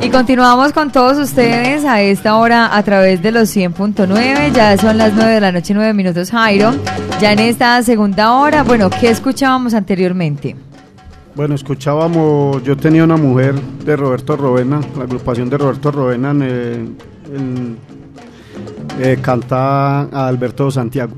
[0.01, 4.51] Y continuamos con todos ustedes a esta hora a través de los 100.9.
[4.53, 6.73] Ya son las 9 de la noche, 9 minutos, Jairo.
[7.19, 10.55] Ya en esta segunda hora, bueno, ¿qué escuchábamos anteriormente?
[11.33, 13.55] Bueno, escuchábamos, yo tenía una mujer
[13.85, 17.77] de Roberto Rovena, la agrupación de Roberto Rovena, en-
[18.99, 21.13] eh, canta a Alberto Santiago.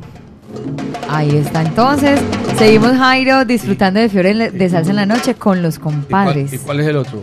[1.09, 2.19] Ahí está entonces.
[2.57, 6.53] Seguimos, Jairo, disfrutando de Fiore de Salsa en la Noche con los compadres.
[6.53, 7.21] ¿Y cuál es el otro?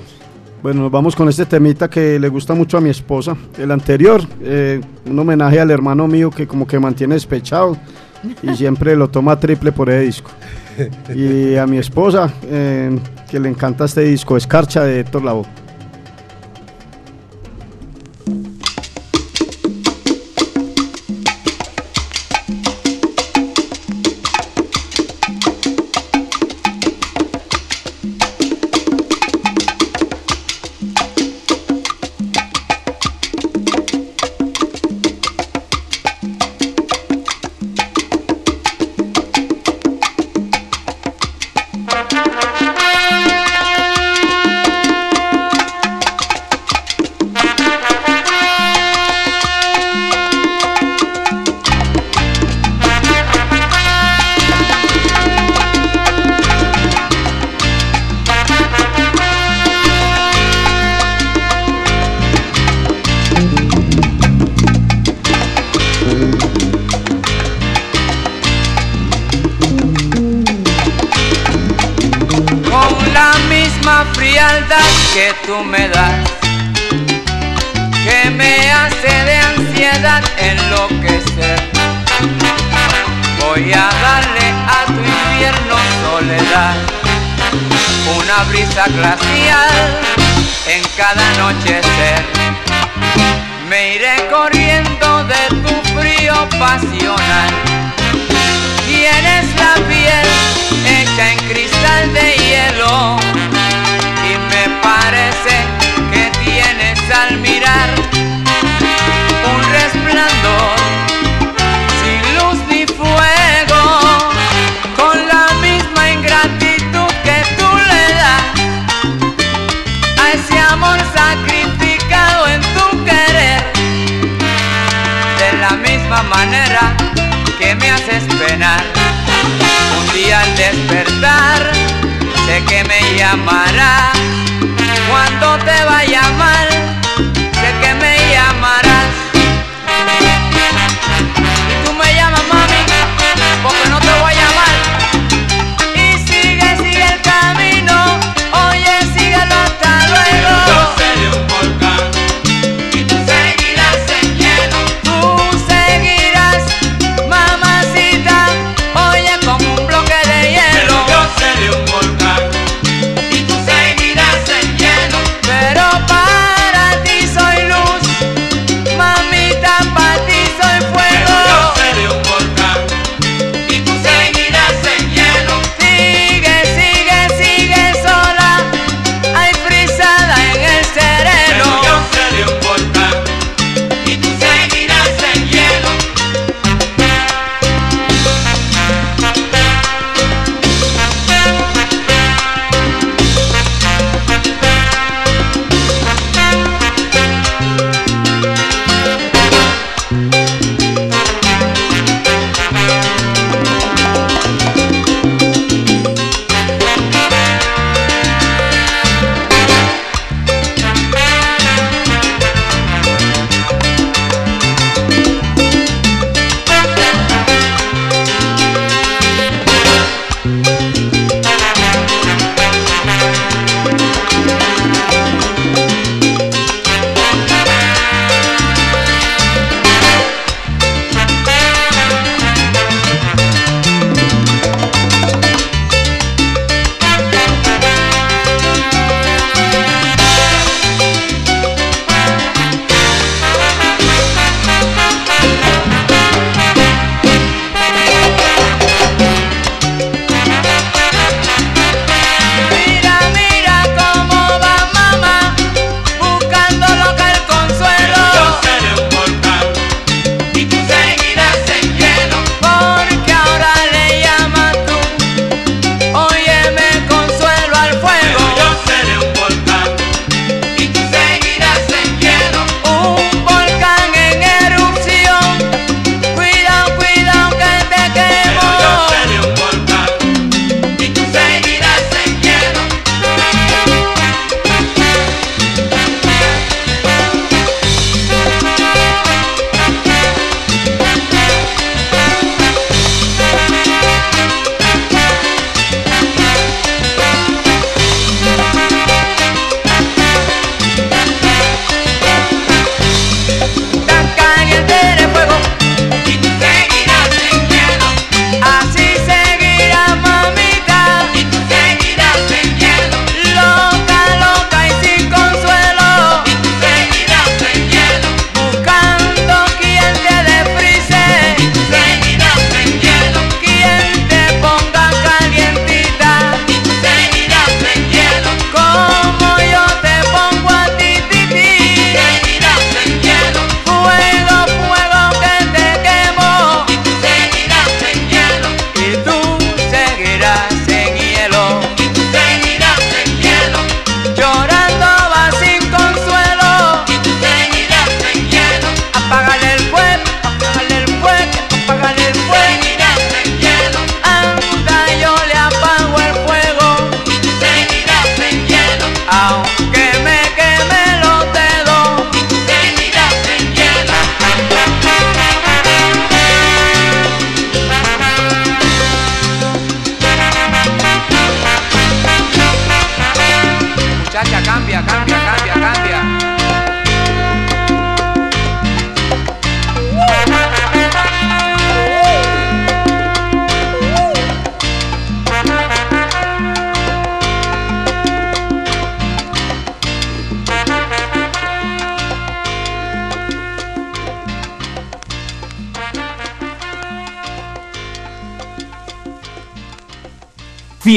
[0.63, 3.37] Bueno, nos vamos con este temita que le gusta mucho a mi esposa.
[3.59, 7.77] El anterior, eh, un homenaje al hermano mío que como que mantiene despechado
[8.43, 10.31] y siempre lo toma triple por ese disco.
[11.15, 12.99] Y a mi esposa, eh,
[13.31, 15.64] que le encanta este disco, Escarcha de Héctor Lavoe.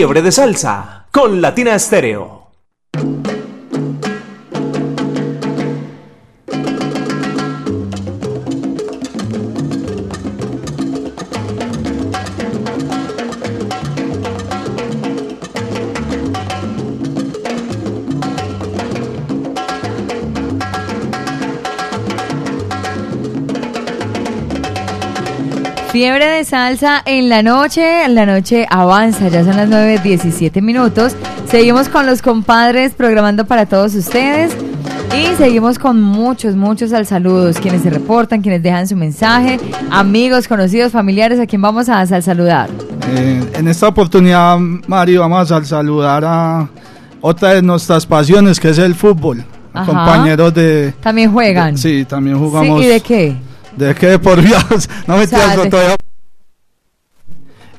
[0.08, 2.37] Fiebre de salsa con Latina Estéreo.
[25.98, 31.16] Fiebre de salsa en la noche, la noche avanza, ya son las 9.17 minutos.
[31.50, 34.56] Seguimos con los compadres programando para todos ustedes
[35.20, 39.60] y seguimos con muchos, muchos al saludos, quienes se reportan, quienes dejan su mensaje,
[39.90, 42.70] amigos, conocidos, familiares, a quien vamos a sal saludar.
[43.16, 44.56] Eh, en esta oportunidad,
[44.86, 46.70] Mario, vamos a saludar a
[47.22, 49.44] otra de nuestras pasiones, que es el fútbol.
[49.74, 49.88] Ajá.
[49.88, 50.94] Compañeros de...
[51.02, 51.74] También juegan.
[51.74, 52.82] de- sí, también jugamos.
[52.82, 53.47] Sí, ¿Y de qué?
[53.78, 54.20] ¿De qué?
[54.20, 54.90] Por Dios.
[55.08, 55.96] No me O sea, entiendo de- todavía.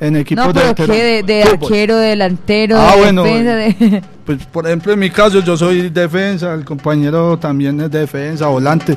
[0.00, 1.02] En equipos No, pero de, ¿qué?
[1.02, 1.62] De, de fútbol.
[1.64, 4.02] arquero, de delantero, Ah, de bueno, defensa, de...
[4.24, 8.96] Pues, por ejemplo, en mi caso, yo soy defensa, el compañero también es defensa, volante.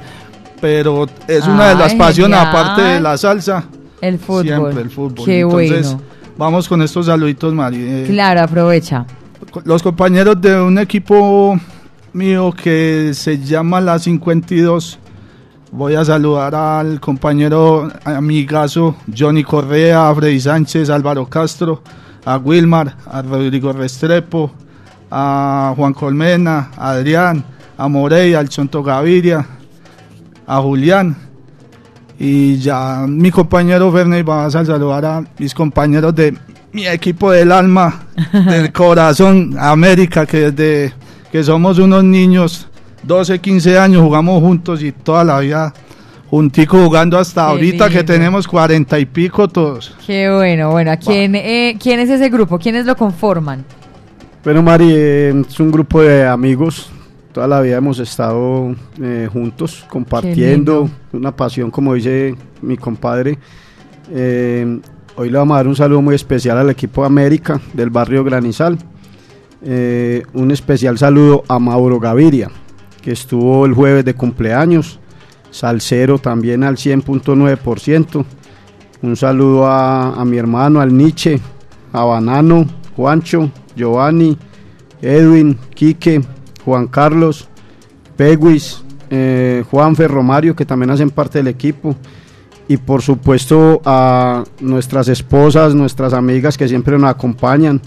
[0.60, 2.56] Pero es una de las Ay, pasiones, genial.
[2.56, 3.64] aparte de la salsa.
[4.00, 4.44] El fútbol.
[4.44, 5.26] Siempre el fútbol.
[5.26, 6.02] Qué Entonces, bueno.
[6.38, 7.78] vamos con estos saluditos, Mari.
[7.82, 9.06] Eh, Claro, aprovecha.
[9.64, 11.60] los compañeros de un equipo
[12.14, 15.00] mío que se llama La 52.
[15.74, 21.82] Voy a saludar al compañero amigazo Johnny Correa, a Freddy Sánchez, Álvaro Castro,
[22.26, 24.52] a Wilmar, a Rodrigo Restrepo,
[25.10, 27.46] a Juan Colmena, a Adrián,
[27.78, 29.48] a Morey, al Chonto Gaviria,
[30.46, 31.16] a Julián.
[32.20, 36.38] Y ya mi compañero Verne va a saludar a mis compañeros de
[36.74, 40.94] mi equipo del alma, del corazón, América, que desde
[41.32, 42.68] que somos unos niños,
[43.04, 45.74] 12, 15 años, jugamos juntos y toda la vida
[46.30, 49.96] juntico jugando hasta Qué ahorita que tenemos cuarenta y pico todos.
[50.06, 50.72] Qué bueno.
[50.72, 52.58] Bueno, ¿a quién, eh, ¿quién es ese grupo?
[52.58, 53.66] ¿Quiénes lo conforman?
[54.44, 56.90] Bueno, Mari, eh, es un grupo de amigos.
[57.32, 63.38] Toda la vida hemos estado eh, juntos, compartiendo una pasión, como dice mi compadre.
[64.14, 64.80] Eh,
[65.16, 68.24] hoy le vamos a dar un saludo muy especial al equipo de América del barrio
[68.24, 68.78] Granizal.
[69.64, 72.50] Eh, un especial saludo a Mauro Gaviria,
[73.02, 75.00] que estuvo el jueves de cumpleaños.
[75.50, 78.26] Salcero también al 100.9%.
[79.02, 81.40] Un saludo a, a mi hermano, al Nietzsche,
[81.92, 82.66] a Banano,
[82.96, 84.38] Juancho, Giovanni,
[85.02, 86.22] Edwin, Quique,
[86.64, 87.48] Juan Carlos,
[88.16, 91.96] Peguis, eh, Juanfe, Romario, que también hacen parte del equipo.
[92.68, 97.82] Y por supuesto a nuestras esposas, nuestras amigas que siempre nos acompañan.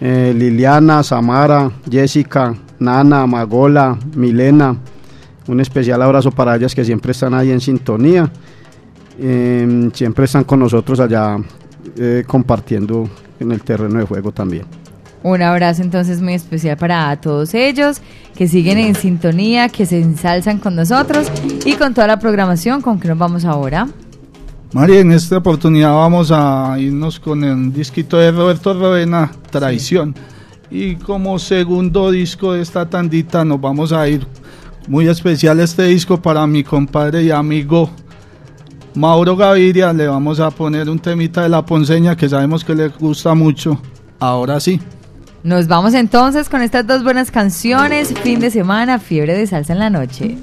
[0.00, 4.76] Eh, Liliana, Samara, Jessica, Nana, Magola, Milena.
[5.46, 8.30] Un especial abrazo para ellas que siempre están ahí en sintonía.
[9.18, 11.36] Eh, siempre están con nosotros allá
[11.96, 13.08] eh, compartiendo
[13.38, 14.64] en el terreno de juego también.
[15.22, 18.00] Un abrazo entonces muy especial para todos ellos
[18.34, 21.30] que siguen en sintonía, que se ensalzan con nosotros
[21.66, 23.86] y con toda la programación con que nos vamos ahora.
[24.72, 30.14] María, en esta oportunidad vamos a irnos con el disquito de Roberto Rovena, Traición.
[30.70, 34.24] Y como segundo disco de esta tandita nos vamos a ir
[34.86, 37.90] muy especial este disco para mi compadre y amigo
[38.94, 39.92] Mauro Gaviria.
[39.92, 43.80] Le vamos a poner un temita de la ponceña que sabemos que le gusta mucho.
[44.20, 44.80] Ahora sí.
[45.42, 48.14] Nos vamos entonces con estas dos buenas canciones.
[48.22, 50.38] Fin de semana, fiebre de salsa en la noche.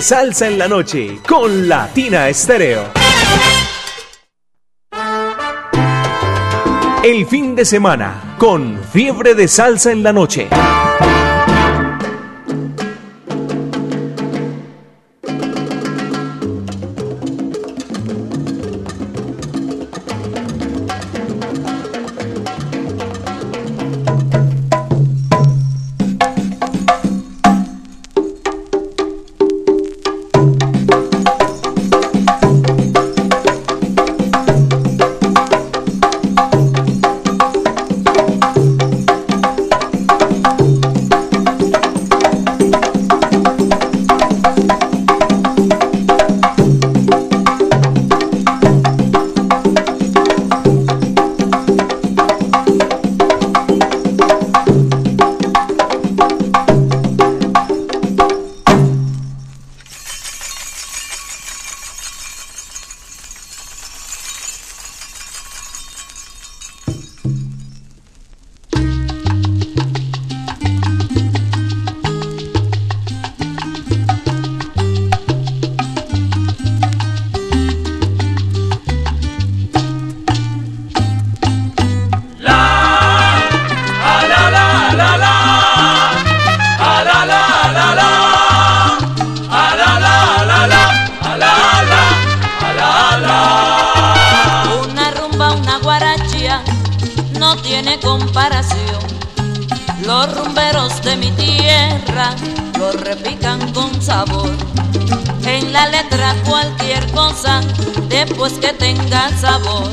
[0.00, 2.84] salsa en la noche con Latina Estéreo.
[7.02, 10.48] El fin de semana con Fiebre de Salsa en la Noche.
[100.04, 102.34] Los rumberos de mi tierra
[102.78, 104.50] lo repican con sabor.
[105.44, 107.60] En la letra cualquier cosa,
[108.08, 109.90] después que tenga sabor.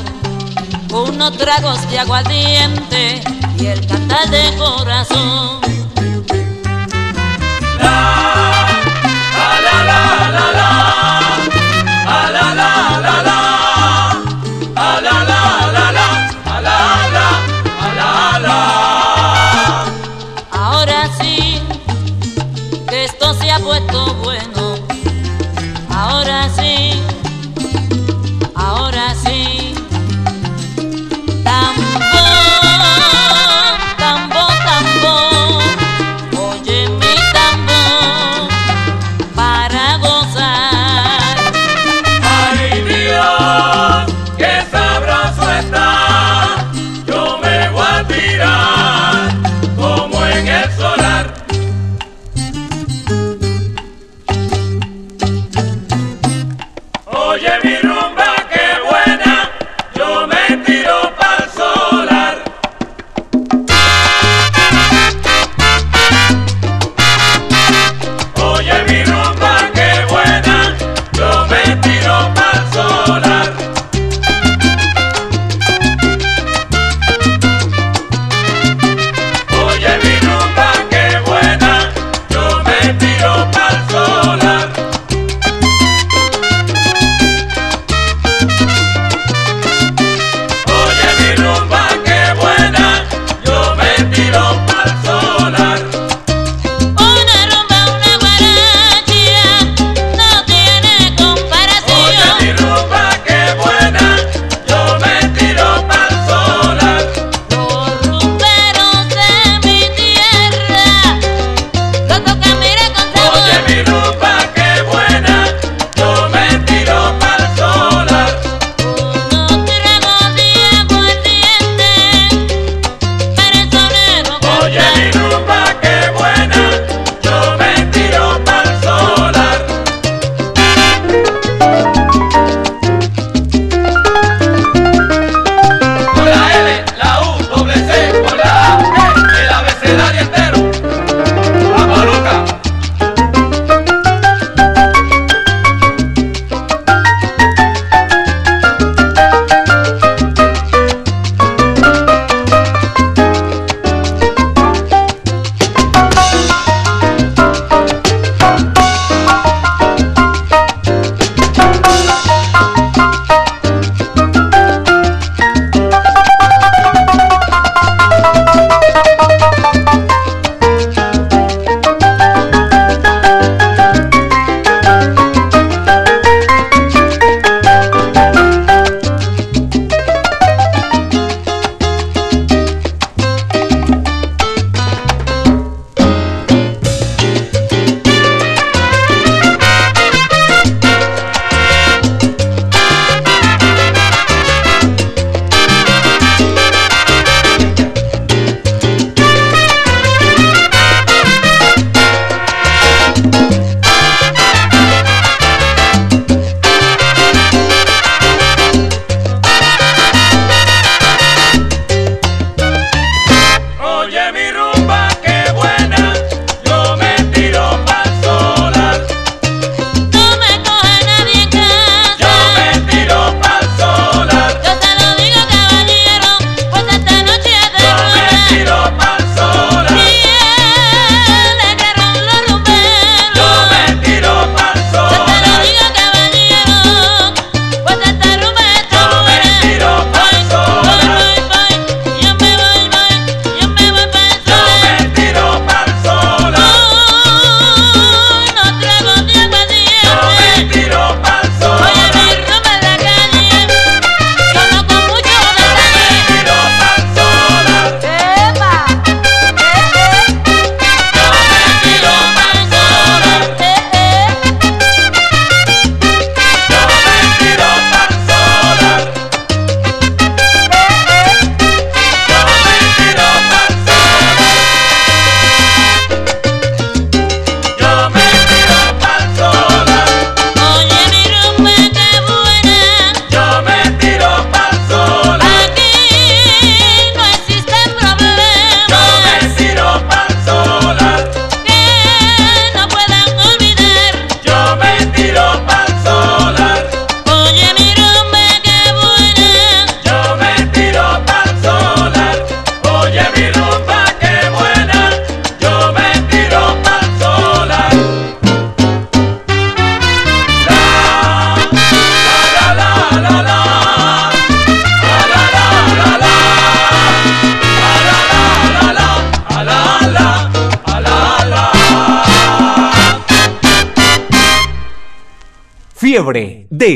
[0.92, 3.20] Unos tragos de aguardiente
[3.58, 5.60] y el cantar de corazón.
[7.80, 8.27] Ahora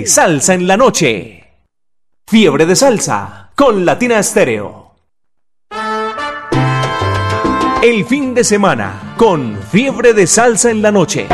[0.07, 1.45] salsa en la noche.
[2.27, 4.95] Fiebre de salsa con Latina Estéreo.
[7.83, 11.27] El fin de semana con Fiebre de salsa en la noche.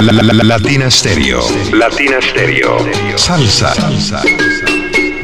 [0.00, 1.40] La, la, la, la- Latina Stereo.
[1.72, 2.78] Latina Stereo.
[3.16, 3.74] Salsa.
[3.74, 4.22] Salsa.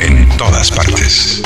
[0.00, 1.42] En todas partes.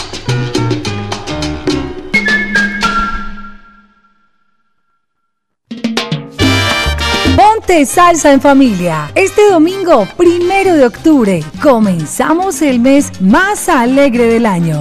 [7.37, 9.11] Ponte salsa en familia.
[9.15, 14.79] Este domingo, primero de octubre, comenzamos el mes más alegre del año.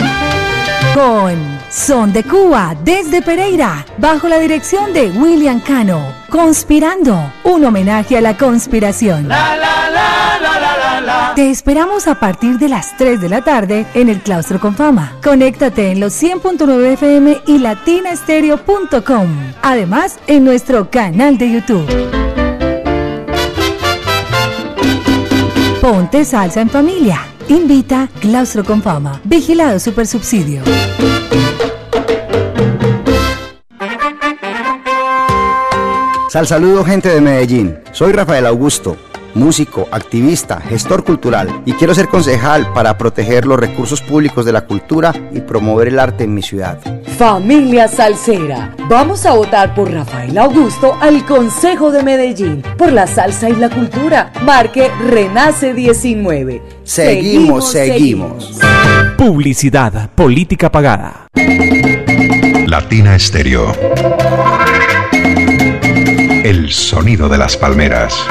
[0.95, 1.56] Con
[1.87, 6.01] Son de Cuba desde Pereira, bajo la dirección de William Cano.
[6.29, 9.29] Conspirando, un homenaje a la conspiración.
[11.37, 15.13] Te esperamos a partir de las 3 de la tarde en el Claustro con Fama.
[15.23, 19.27] Conéctate en los 100.9 FM y latinastereo.com.
[19.61, 21.87] Además, en nuestro canal de YouTube.
[25.79, 27.21] Ponte salsa en familia.
[27.47, 29.21] Invita Claustro con Fama.
[29.23, 30.63] Vigilado Supersubsidio.
[36.37, 37.79] Sal saludo gente de Medellín.
[37.93, 38.95] Soy Rafael Augusto,
[39.33, 44.67] músico, activista, gestor cultural y quiero ser concejal para proteger los recursos públicos de la
[44.67, 46.77] cultura y promover el arte en mi ciudad.
[47.17, 53.49] Familia Salsera, vamos a votar por Rafael Augusto al Consejo de Medellín, por la salsa
[53.49, 54.31] y la cultura.
[54.43, 56.61] Marque Renace 19.
[56.83, 58.59] Seguimos, seguimos.
[59.17, 61.29] Publicidad, política pagada.
[62.67, 63.73] Latina Estéreo.
[66.43, 68.25] El sonido de las palmeras.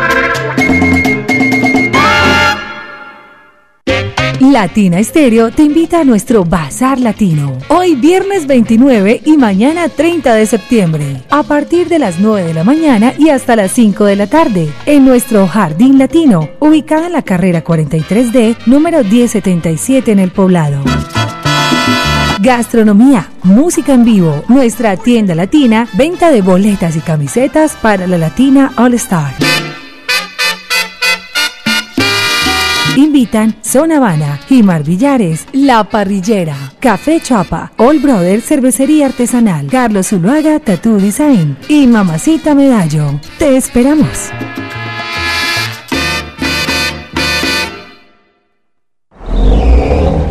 [4.41, 7.59] Latina Estéreo te invita a nuestro Bazar Latino.
[7.69, 11.23] Hoy viernes 29 y mañana 30 de septiembre.
[11.29, 14.73] A partir de las 9 de la mañana y hasta las 5 de la tarde.
[14.87, 20.83] En nuestro Jardín Latino, ubicada en la carrera 43D, número 1077 en el poblado.
[22.41, 28.73] Gastronomía, música en vivo, nuestra tienda latina, venta de boletas y camisetas para la Latina
[28.77, 29.33] All Star.
[32.97, 40.61] Invitan Son Habana, Jimar Villares, La Parrillera, Café Chapa, All Brother Cervecería Artesanal, Carlos Zuluaga
[40.61, 43.19] Tattoo Design y Mamacita Medallo.
[43.39, 44.31] Te esperamos.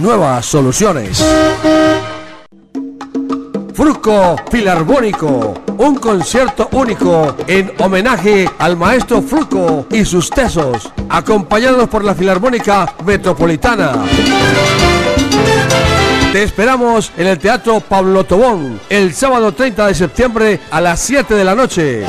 [0.00, 1.24] nuevas soluciones.
[3.74, 12.04] Fruco Filarmónico, un concierto único en homenaje al maestro Fruco y sus tesos, acompañados por
[12.04, 13.92] la Filarmónica Metropolitana.
[16.32, 21.34] Te esperamos en el Teatro Pablo Tobón el sábado 30 de septiembre a las 7
[21.34, 22.04] de la noche.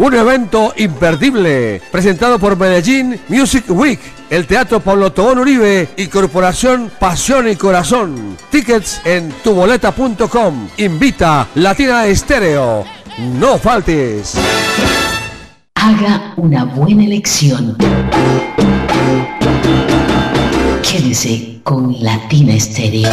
[0.00, 4.00] Un evento imperdible presentado por Medellín Music Week,
[4.30, 8.38] el Teatro Pablo Tobón Uribe y Corporación Pasión y Corazón.
[8.50, 10.68] Tickets en tuboleta.com.
[10.78, 12.82] Invita Latina Estéreo.
[13.38, 14.36] No faltes.
[15.74, 17.76] Haga una buena elección.
[20.82, 23.10] Quédese con Latina Estéreo.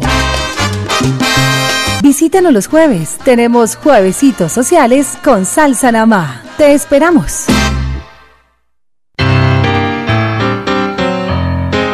[2.02, 3.16] Visítanos los jueves.
[3.24, 6.42] Tenemos juevesitos sociales con salsa namá.
[6.58, 7.46] Te esperamos.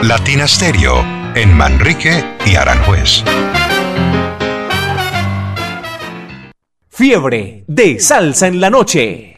[0.03, 1.05] Latina Stereo
[1.37, 3.23] en Manrique y Aranjuez.
[6.97, 9.37] Fiebre de salsa en la noche.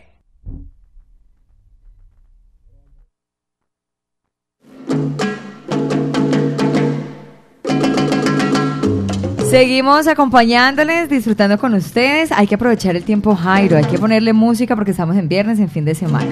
[9.50, 12.32] Seguimos acompañándoles, disfrutando con ustedes.
[12.32, 13.76] Hay que aprovechar el tiempo, Jairo.
[13.76, 16.26] Hay que ponerle música porque estamos en viernes, en fin de semana.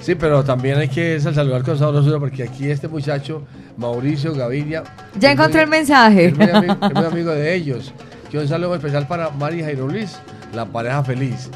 [0.00, 3.42] Sí, pero también hay que saludar con sabrosura porque aquí este muchacho,
[3.76, 4.84] Mauricio Gaviria.
[5.18, 6.26] Ya encontré muy- el mensaje.
[6.26, 7.92] Es muy, amigo, es muy amigo de ellos.
[8.30, 10.16] Que un saludo especial para Mari Jairo Luis,
[10.52, 11.50] la pareja feliz.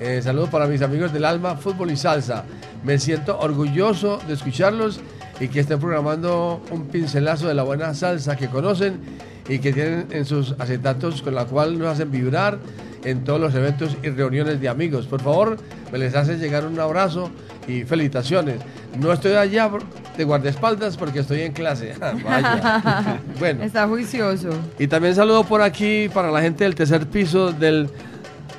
[0.00, 2.44] Eh, saludos para mis amigos del alma, fútbol y salsa.
[2.84, 5.00] Me siento orgulloso de escucharlos
[5.40, 9.00] y que estén programando un pincelazo de la buena salsa que conocen
[9.48, 12.58] y que tienen en sus acetatos con la cual nos hacen vibrar
[13.04, 15.06] en todos los eventos y reuniones de amigos.
[15.06, 15.56] Por favor,
[15.92, 17.30] me les hace llegar un abrazo
[17.68, 18.60] y felicitaciones.
[18.98, 19.70] No estoy allá
[20.16, 21.94] de guardaespaldas porque estoy en clase.
[22.00, 23.20] Ah, Vaya.
[23.38, 23.62] Bueno.
[23.62, 24.50] Está juicioso.
[24.78, 27.88] Y también saludo por aquí para la gente del tercer piso del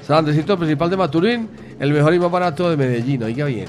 [0.07, 1.49] San Principal de Maturín,
[1.80, 3.65] el mejor y más barato de Medellín, oiga bien.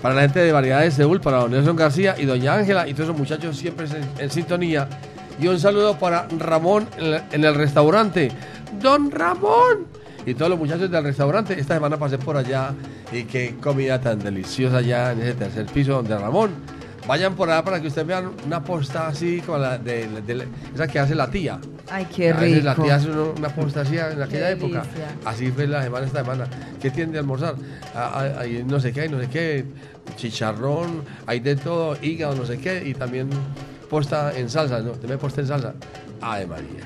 [0.00, 3.10] Para la gente de Variedades Seúl, para don Nelson García y doña Ángela y todos
[3.10, 3.86] esos muchachos siempre
[4.18, 4.88] en, sintonía.
[5.38, 8.30] Y un saludo para Ramón en, en el restaurante.
[8.80, 9.86] Don Ramón.
[10.24, 11.58] Y todos los muchachos del restaurante.
[11.58, 12.72] Esta semana pasé por allá
[13.12, 16.77] y qué comida tan deliciosa allá en ese tercer piso donde Ramón.
[17.08, 20.46] Vayan por allá para que ustedes vean una posta así como la de, de- de-
[20.74, 21.58] esa que hace la tía.
[21.90, 22.84] Ay, qué A veces la rico.
[22.84, 24.82] tía hace una posta así en aquella época.
[25.24, 26.46] Así fue la semana esta semana.
[26.80, 27.54] ¿Qué tienen de almorzar?
[27.94, 29.64] Ah, ah, Hay no sé qué, hay no sé qué,
[30.16, 33.30] chicharrón, hay de todo, hígado, no sé qué, y también
[33.88, 34.90] posta en salsa, ¿no?
[34.92, 35.74] También posta en salsa.
[36.20, 36.84] Ay, María.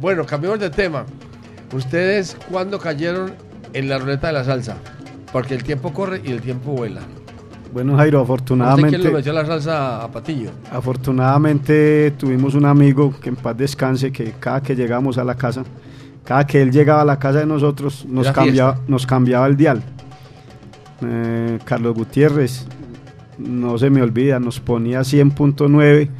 [0.00, 1.06] Bueno, cambiamos de tema.
[1.72, 3.34] ¿Ustedes cuándo cayeron
[3.72, 4.76] en la ruleta de la salsa?
[5.32, 7.00] Porque el tiempo corre y el tiempo vuela.
[7.72, 10.50] Bueno, Jairo, ¿Usted afortunadamente, quién le metió la salsa a Patillo?
[10.70, 15.64] afortunadamente tuvimos un amigo que en paz descanse, que cada que llegamos a la casa,
[16.22, 19.82] cada que él llegaba a la casa de nosotros, nos, cambiaba, nos cambiaba el dial.
[21.00, 22.66] Eh, Carlos Gutiérrez,
[23.38, 26.10] no se me olvida, nos ponía 100.9,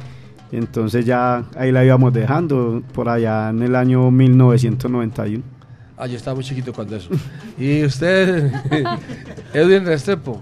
[0.51, 5.43] y entonces ya ahí la íbamos dejando, por allá en el año 1991.
[5.95, 7.09] Ah, yo estaba muy chiquito cuando eso.
[7.59, 8.51] ¿Y usted,
[9.53, 10.41] Edwin Restrepo?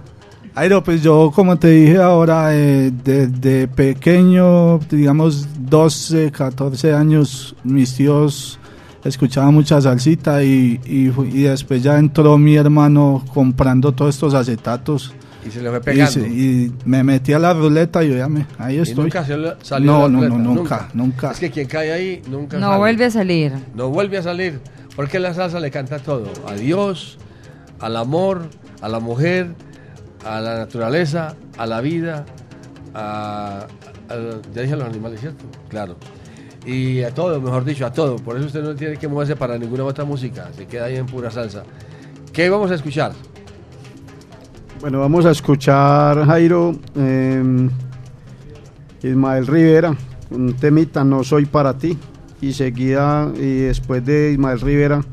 [0.53, 7.95] Airo, pues yo como te dije ahora, eh, desde pequeño, digamos 12, 14 años, mis
[7.95, 8.59] tíos
[9.05, 15.13] escuchaban mucha salsita y, y, y después ya entró mi hermano comprando todos estos acetatos.
[15.47, 16.11] Y se le fue pegando.
[16.11, 19.05] se- y me metí a la ruleta y yo ya me, ahí Y estoy.
[19.05, 21.31] nunca salió, salió no, la no, no, nunca, nunca.
[21.31, 22.77] Es que quien cae ahí nunca No sale.
[22.77, 23.53] vuelve a salir.
[23.73, 24.59] No vuelve a salir.
[24.97, 26.25] Porque la salsa le canta todo.
[26.45, 27.17] A Dios,
[27.79, 28.49] al amor,
[28.81, 29.55] a la mujer,
[30.25, 32.25] a la naturaleza, a la vida,
[32.93, 33.67] a,
[34.09, 34.15] a-
[34.53, 35.45] ya dije a los animales, ¿cierto?
[35.69, 35.95] Claro.
[36.65, 38.17] Y a todo, mejor dicho, a todo.
[38.17, 40.49] Por eso usted no tiene que moverse para ninguna otra música.
[40.55, 41.63] Se queda ahí en pura salsa.
[42.31, 43.13] ¿Qué vamos a escuchar?
[44.79, 47.69] Bueno, vamos a escuchar, Jairo, eh,
[49.03, 49.95] Ismael Rivera,
[50.29, 51.97] un temita, No Soy Para Ti.
[52.41, 55.03] Y seguida, y después de Ismael Rivera,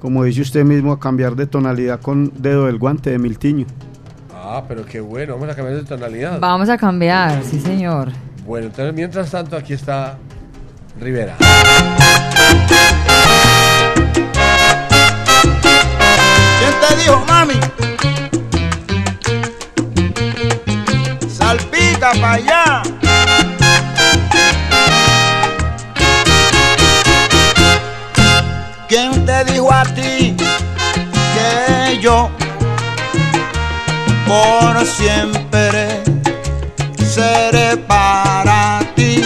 [0.00, 3.66] como dice usted mismo, a cambiar de tonalidad con Dedo del Guante de Miltiño.
[4.44, 5.34] Ah, pero qué bueno.
[5.34, 6.40] Vamos a cambiar de tonalidad.
[6.40, 8.10] Vamos a cambiar, sí señor.
[8.44, 10.16] Bueno, entonces mientras tanto aquí está
[10.98, 11.36] Rivera.
[16.58, 17.60] ¿Quién te dijo, mami?
[21.28, 22.82] Salpica para allá.
[28.88, 32.28] ¿Quién te dijo a ti que yo
[34.32, 36.02] por siempre
[37.14, 39.22] seré para ti?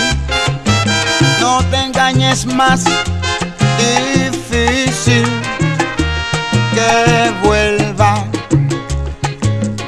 [1.40, 2.84] No te engañes más,
[3.78, 5.24] difícil
[6.74, 8.24] que vuelva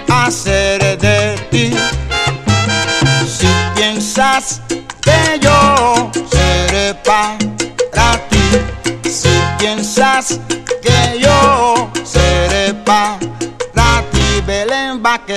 [0.09, 1.67] a ser de ti.
[3.37, 4.61] Si piensas
[5.07, 8.47] que yo seré para ti,
[9.11, 10.39] si piensas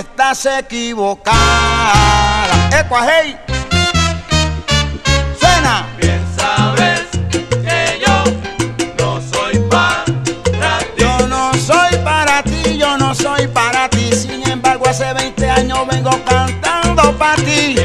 [0.01, 1.35] estás equivocada.
[2.79, 3.37] Ecua, hey.
[5.39, 5.87] Suena.
[5.97, 7.01] Bien sabes
[7.63, 8.23] que yo
[8.97, 10.33] no soy para ti.
[10.97, 14.11] Yo no soy para ti, yo no soy para ti.
[14.13, 17.75] Sin embargo, hace 20 años vengo cantando para ti.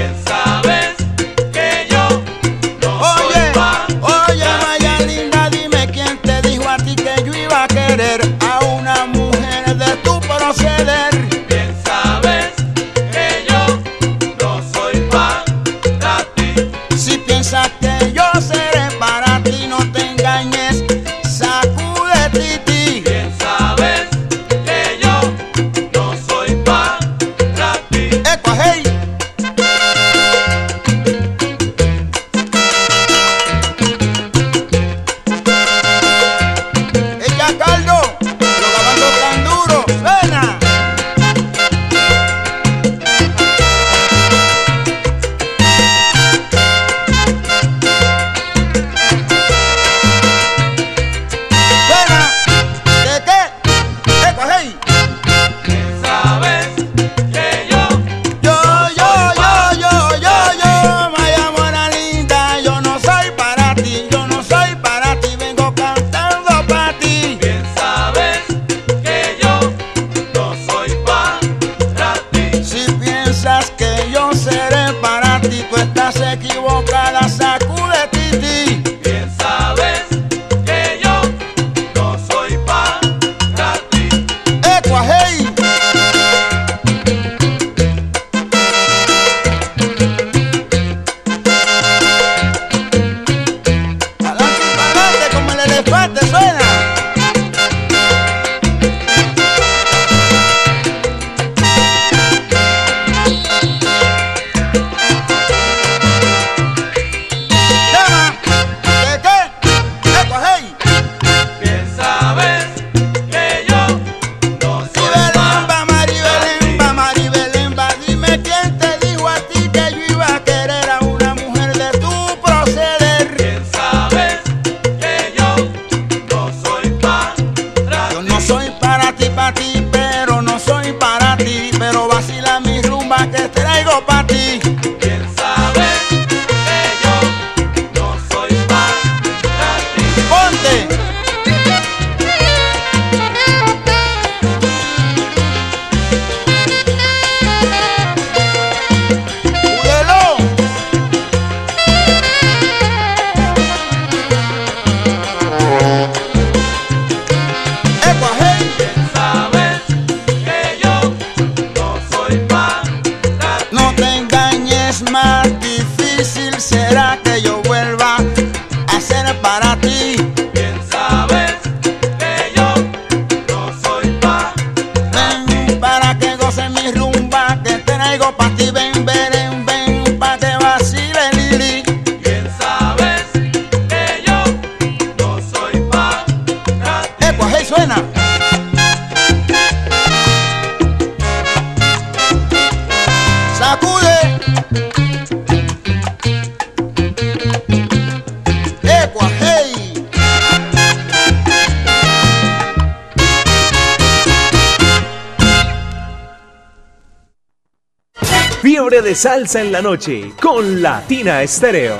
[209.06, 211.98] De salsa en la noche con Latina Estéreo.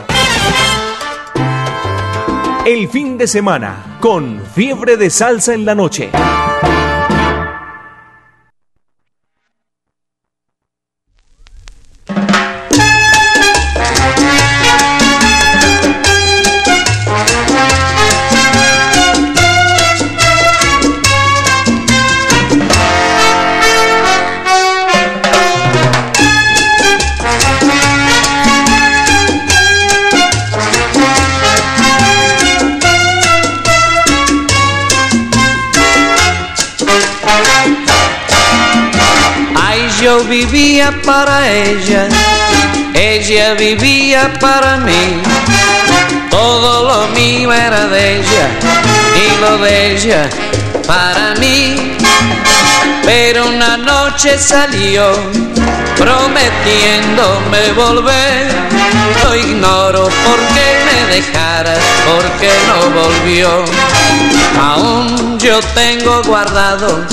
[2.66, 6.10] El fin de semana con Fiebre de salsa en la noche.
[50.86, 51.96] Para mí.
[53.04, 55.12] Pero una noche salió
[55.96, 58.46] prometiéndome volver.
[59.24, 61.74] Lo ignoro porque me dejara,
[62.06, 63.64] porque no volvió.
[64.60, 67.04] Aún yo tengo guardado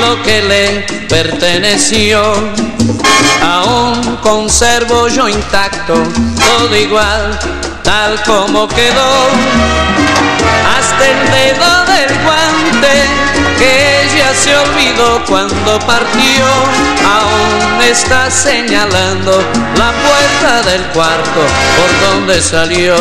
[0.00, 2.34] lo que le perteneció.
[3.42, 7.38] Aún conservo yo intacto todo igual,
[7.94, 9.14] tal como quedó.
[10.76, 12.94] Hasta el dedo del guante
[13.56, 16.46] que ella se olvidó cuando partió.
[17.16, 19.32] Aún está señalando
[19.76, 21.40] la puerta del cuarto
[21.76, 22.96] por donde salió.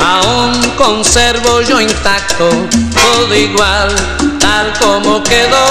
[0.00, 2.48] Aún conservo yo intacto
[2.94, 3.88] todo igual,
[4.38, 5.66] tal como quedó.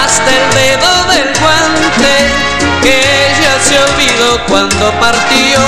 [0.00, 2.14] Hasta el dedo del guante
[2.80, 2.94] que
[3.26, 5.58] ella se olvidó cuando partió.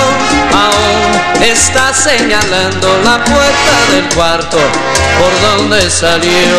[0.54, 4.58] Aún está señalando la puerta del cuarto
[5.18, 6.56] por donde salió.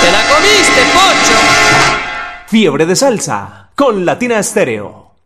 [0.00, 1.38] ¿Te la comiste, Pocho?
[2.48, 5.16] Fiebre de salsa con Latina Estéreo.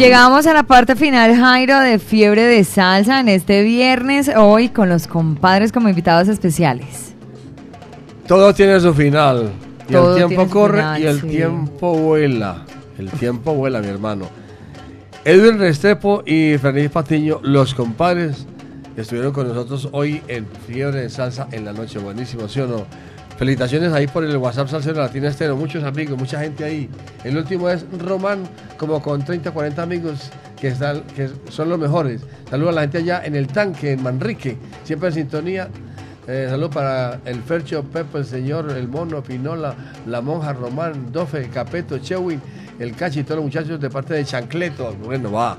[0.00, 4.88] Llegamos a la parte final, Jairo, de Fiebre de Salsa en este viernes, hoy con
[4.88, 7.14] los compadres como invitados especiales.
[8.26, 9.50] Todo tiene su final.
[9.86, 11.28] Y Todo el tiempo corre final, y el sí.
[11.28, 12.64] tiempo vuela.
[12.96, 14.26] El tiempo vuela, mi hermano.
[15.24, 18.46] Edwin Restrepo y Fernández Patiño, los compadres,
[18.96, 21.98] estuvieron con nosotros hoy en Fiebre de Salsa en la noche.
[21.98, 22.86] Buenísimo, ¿sí o no?
[23.40, 25.56] Felicitaciones ahí por el WhatsApp Salsero Latina Estero.
[25.56, 26.90] Muchos amigos, mucha gente ahí.
[27.24, 28.42] El último es Román,
[28.76, 30.30] como con 30, 40 amigos
[30.60, 32.20] que, están, que son los mejores.
[32.50, 34.58] Saludos a la gente allá en el tanque, en Manrique.
[34.84, 35.70] Siempre en sintonía.
[36.28, 39.74] Eh, saludos para el Fercho, Pepe, el señor, el mono, Pinola,
[40.06, 42.42] la monja, Román, Dofe, Capeto, Chewin,
[42.78, 44.94] el Cachi y todos los muchachos de parte de Chancleto.
[45.02, 45.56] Bueno, va.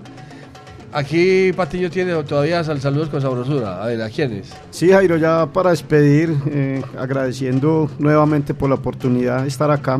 [0.93, 3.81] Aquí Patiño tiene todavía sal- saludos con sabrosura.
[3.81, 4.51] A ver, ¿a quiénes?
[4.71, 9.99] Sí, Jairo, ya para despedir, eh, agradeciendo nuevamente por la oportunidad de estar acá,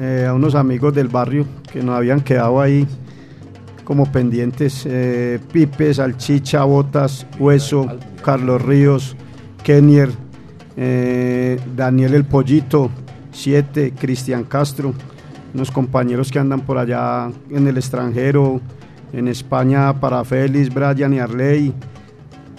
[0.00, 2.86] eh, a unos amigos del barrio que nos habían quedado ahí
[3.84, 7.86] como pendientes, eh, Pipe, Salchicha, Botas, Hueso,
[8.24, 9.14] Carlos Ríos,
[9.62, 10.10] Kenier,
[10.76, 12.90] eh, Daniel el Pollito,
[13.32, 14.94] Siete, Cristian Castro,
[15.54, 18.60] unos compañeros que andan por allá en el extranjero,
[19.12, 21.72] en España para Félix, Brian y Arley,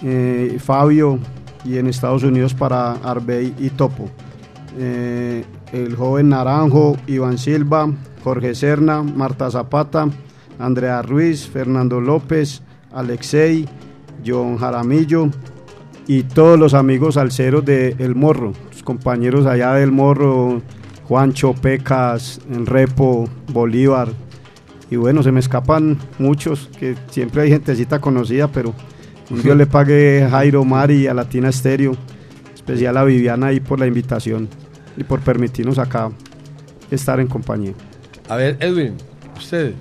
[0.02, 1.18] eh, Fabio
[1.64, 4.08] y en Estados Unidos para Arbey y Topo.
[4.78, 7.90] Eh, el joven Naranjo, Iván Silva,
[8.24, 10.08] Jorge Serna, Marta Zapata,
[10.58, 12.62] Andrea Ruiz, Fernando López,
[12.92, 13.66] Alexei,
[14.24, 15.30] John Jaramillo
[16.06, 20.60] y todos los amigos alceros de El Morro, los compañeros allá del Morro,
[21.08, 24.08] Juancho, Pecas, Repo, Bolívar,
[24.90, 28.74] y bueno, se me escapan muchos, que siempre hay gentecita conocida, pero
[29.30, 31.96] un Dios le pague a Jairo Mari y a Latina Estéreo,
[32.52, 34.48] especial a Viviana ahí por la invitación
[34.96, 36.10] y por permitirnos acá
[36.90, 37.72] estar en compañía.
[38.28, 38.94] A ver, Edwin,
[39.36, 39.74] usted.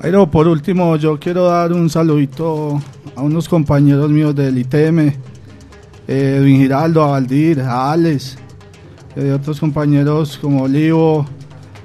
[0.00, 2.80] Jairo, por último, yo quiero dar un saludito
[3.16, 5.14] a unos compañeros míos del ITM, eh,
[6.06, 8.38] Edwin Giraldo, a Valdir, a Alex,
[9.16, 11.26] eh, otros compañeros como Olivo,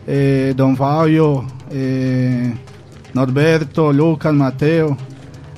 [0.05, 2.53] eh, Don Fabio, eh,
[3.13, 4.95] Norberto, Lucas, Mateo.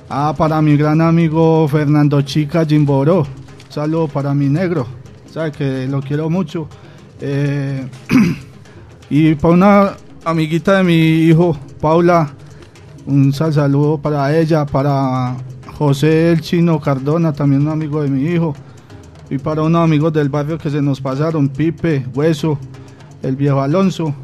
[0.09, 3.25] Ah, para mi gran amigo Fernando Chica Jimboró.
[3.69, 4.87] Saludo para mi negro,
[5.29, 6.69] sabe que lo quiero mucho.
[7.19, 7.85] Eh,
[9.09, 9.93] y para una
[10.23, 12.33] amiguita de mi hijo, Paula,
[13.05, 15.35] un sal saludo para ella, para
[15.77, 18.55] José el Chino Cardona, también un amigo de mi hijo,
[19.29, 22.57] y para unos amigos del barrio que se nos pasaron, Pipe, Hueso,
[23.21, 24.15] el viejo Alonso.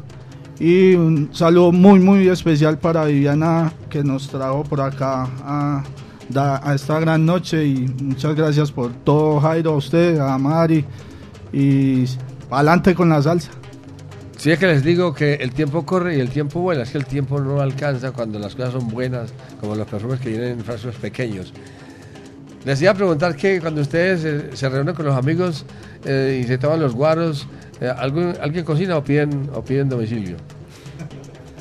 [0.64, 5.82] Y un saludo muy, muy especial para Viviana que nos trajo por acá a,
[6.72, 7.66] esta gran noche.
[7.66, 10.84] Y muchas gracias por todo, Jairo, a usted, a Mari.
[11.52, 12.04] Y
[12.48, 13.50] adelante con la salsa.
[14.36, 16.98] Si es que les digo que el tiempo corre y el tiempo vuela, es que
[16.98, 20.64] el tiempo no alcanza cuando las cosas son buenas, como los perfumes que vienen en
[20.64, 21.52] frascos pequeños.
[22.64, 25.64] Les iba a preguntar que cuando ustedes eh, se reúnen con los amigos
[26.04, 27.46] eh, y se toman los guaros,
[27.80, 30.36] eh, ¿algún- ¿alguien cocina o piden, o piden domicilio?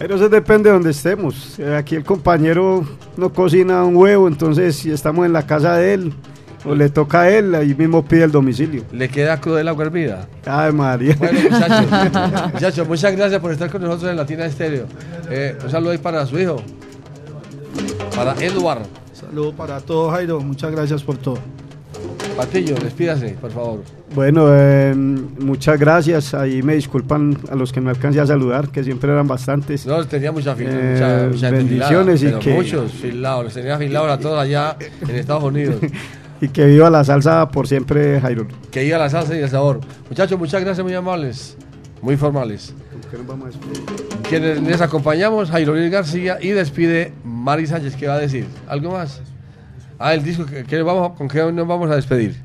[0.02, 1.60] Pero eso depende de donde estemos.
[1.60, 2.84] Eh, Aquí el compañero
[3.18, 6.14] no cocina un huevo, entonces si estamos en la casa de él
[6.66, 8.84] o le toca a él, ahí mismo pide el domicilio.
[8.92, 10.28] ¿Le queda crudo el agua hervida?
[10.46, 11.16] Ay, María.
[11.20, 11.86] Bueno, muchachos,
[12.54, 14.86] muchachos, muchas gracias por estar con nosotros en Latina Estéreo.
[15.30, 16.58] Eh, un saludo ahí para su hijo,
[18.16, 18.82] para Edward.
[19.14, 20.40] Saludo para todos, Jairo.
[20.40, 21.38] Muchas gracias por todo.
[22.36, 24.01] Patillo, despídase, por favor.
[24.14, 26.34] Bueno, eh, muchas gracias.
[26.34, 29.86] Ahí me disculpan a los que me alcancé a saludar, que siempre eran bastantes.
[29.86, 33.78] No, tenía mucha Eh, mucha, mucha gente bendiciones filada, y que muchos filados, los tenía
[33.78, 34.76] filados a todos allá
[35.08, 35.76] en Estados Unidos.
[36.42, 38.48] y que viva la salsa por siempre, Jairo.
[38.70, 39.80] que iba la salsa y el sabor.
[40.10, 41.56] Muchachos, muchas gracias, muy amables,
[42.02, 42.74] muy formales.
[44.28, 48.46] Quienes les acompañamos, Jairo Luis García y despide Mari Sánchez, ¿qué va a decir?
[48.68, 49.22] ¿Algo más?
[50.00, 52.36] Ah, el disco, ¿qué- qué vamos, ¿con qué nos vamos a despedir?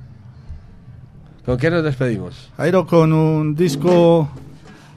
[1.46, 2.50] ¿Con qué nos despedimos?
[2.56, 4.28] Jairo, con un disco,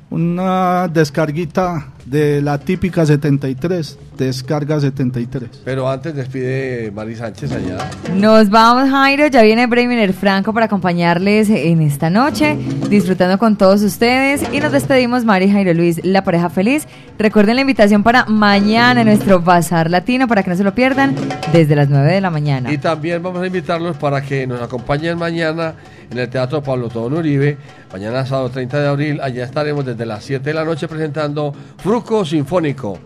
[0.09, 5.61] una descarguita de la típica 73, descarga 73.
[5.63, 7.77] Pero antes despide Mari Sánchez allá.
[8.15, 9.27] Nos vamos, Jairo.
[9.27, 12.57] Ya viene Bremer Franco para acompañarles en esta noche,
[12.89, 14.41] disfrutando con todos ustedes.
[14.51, 16.87] Y nos despedimos, Mari Jairo Luis, la pareja feliz.
[17.19, 21.15] Recuerden la invitación para mañana en nuestro Bazar Latino, para que no se lo pierdan,
[21.53, 22.73] desde las 9 de la mañana.
[22.73, 25.75] Y también vamos a invitarlos para que nos acompañen mañana
[26.09, 27.57] en el Teatro Pablo Tobón Uribe.
[27.91, 31.53] Mañana sábado 30 de abril, allá estaremos desde las 7 de la noche presentando
[31.99, 32.97] Fruco Sinfónico.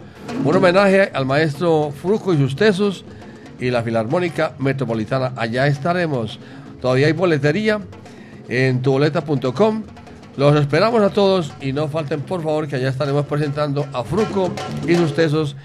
[0.45, 3.03] Un homenaje al maestro Fruco y sus tesos
[3.59, 5.33] y la Filarmónica Metropolitana.
[5.35, 6.39] Allá estaremos.
[6.79, 7.79] Todavía hay boletería
[8.47, 9.81] en tuboleta.com.
[10.37, 14.51] Los esperamos a todos y no falten por favor que allá estaremos presentando a Fruco
[14.87, 15.55] y sus tesos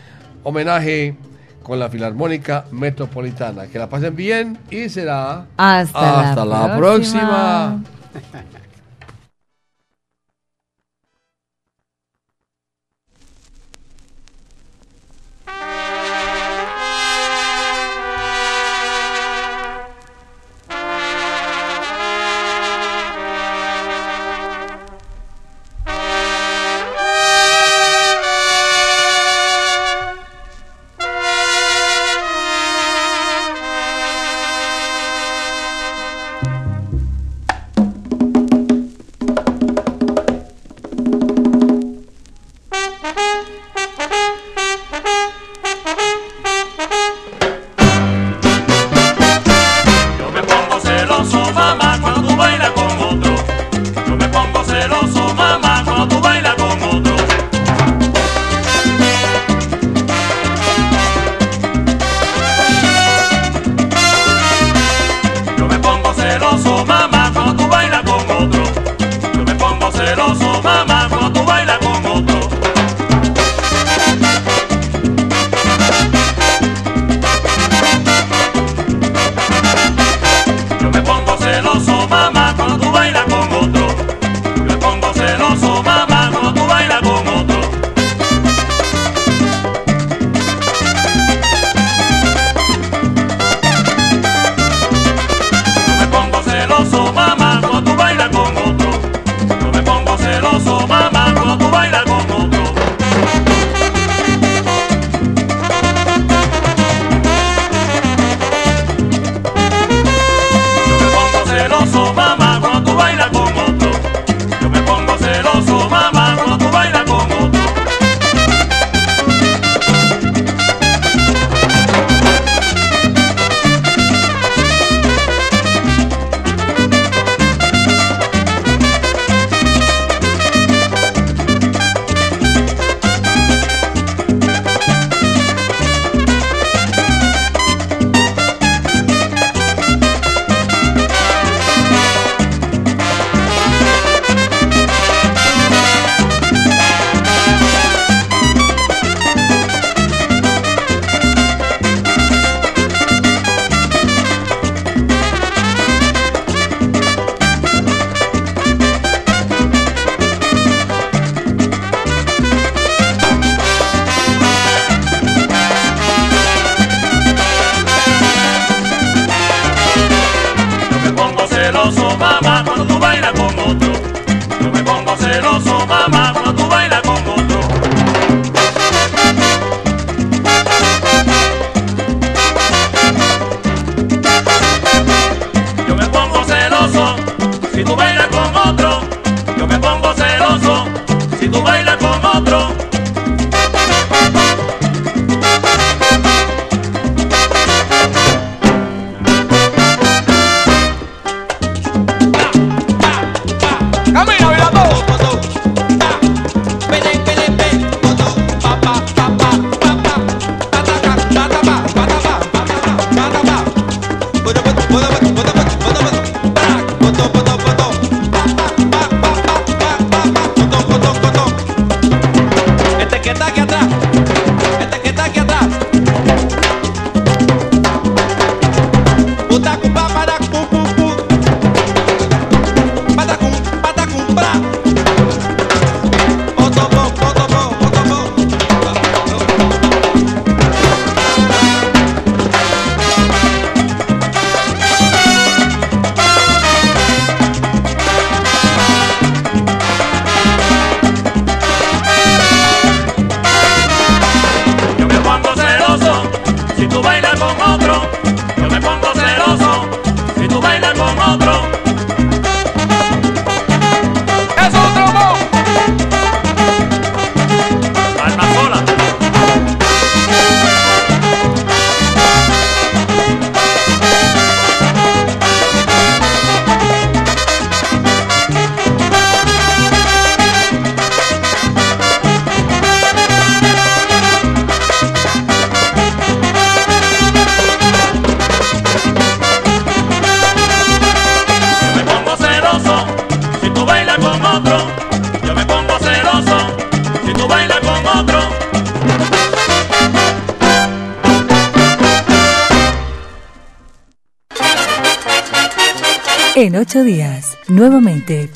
[0.42, 1.14] homenaje
[1.62, 3.66] con la Filarmónica Metropolitana.
[3.66, 7.82] Que la pasen bien y será Hasta la la próxima.
[8.14, 8.58] próxima.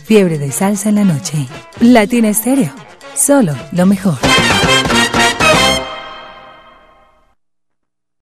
[0.05, 1.47] fiebre de salsa en la noche.
[1.81, 2.73] Latina Estéreo,
[3.15, 4.32] solo lo mejor.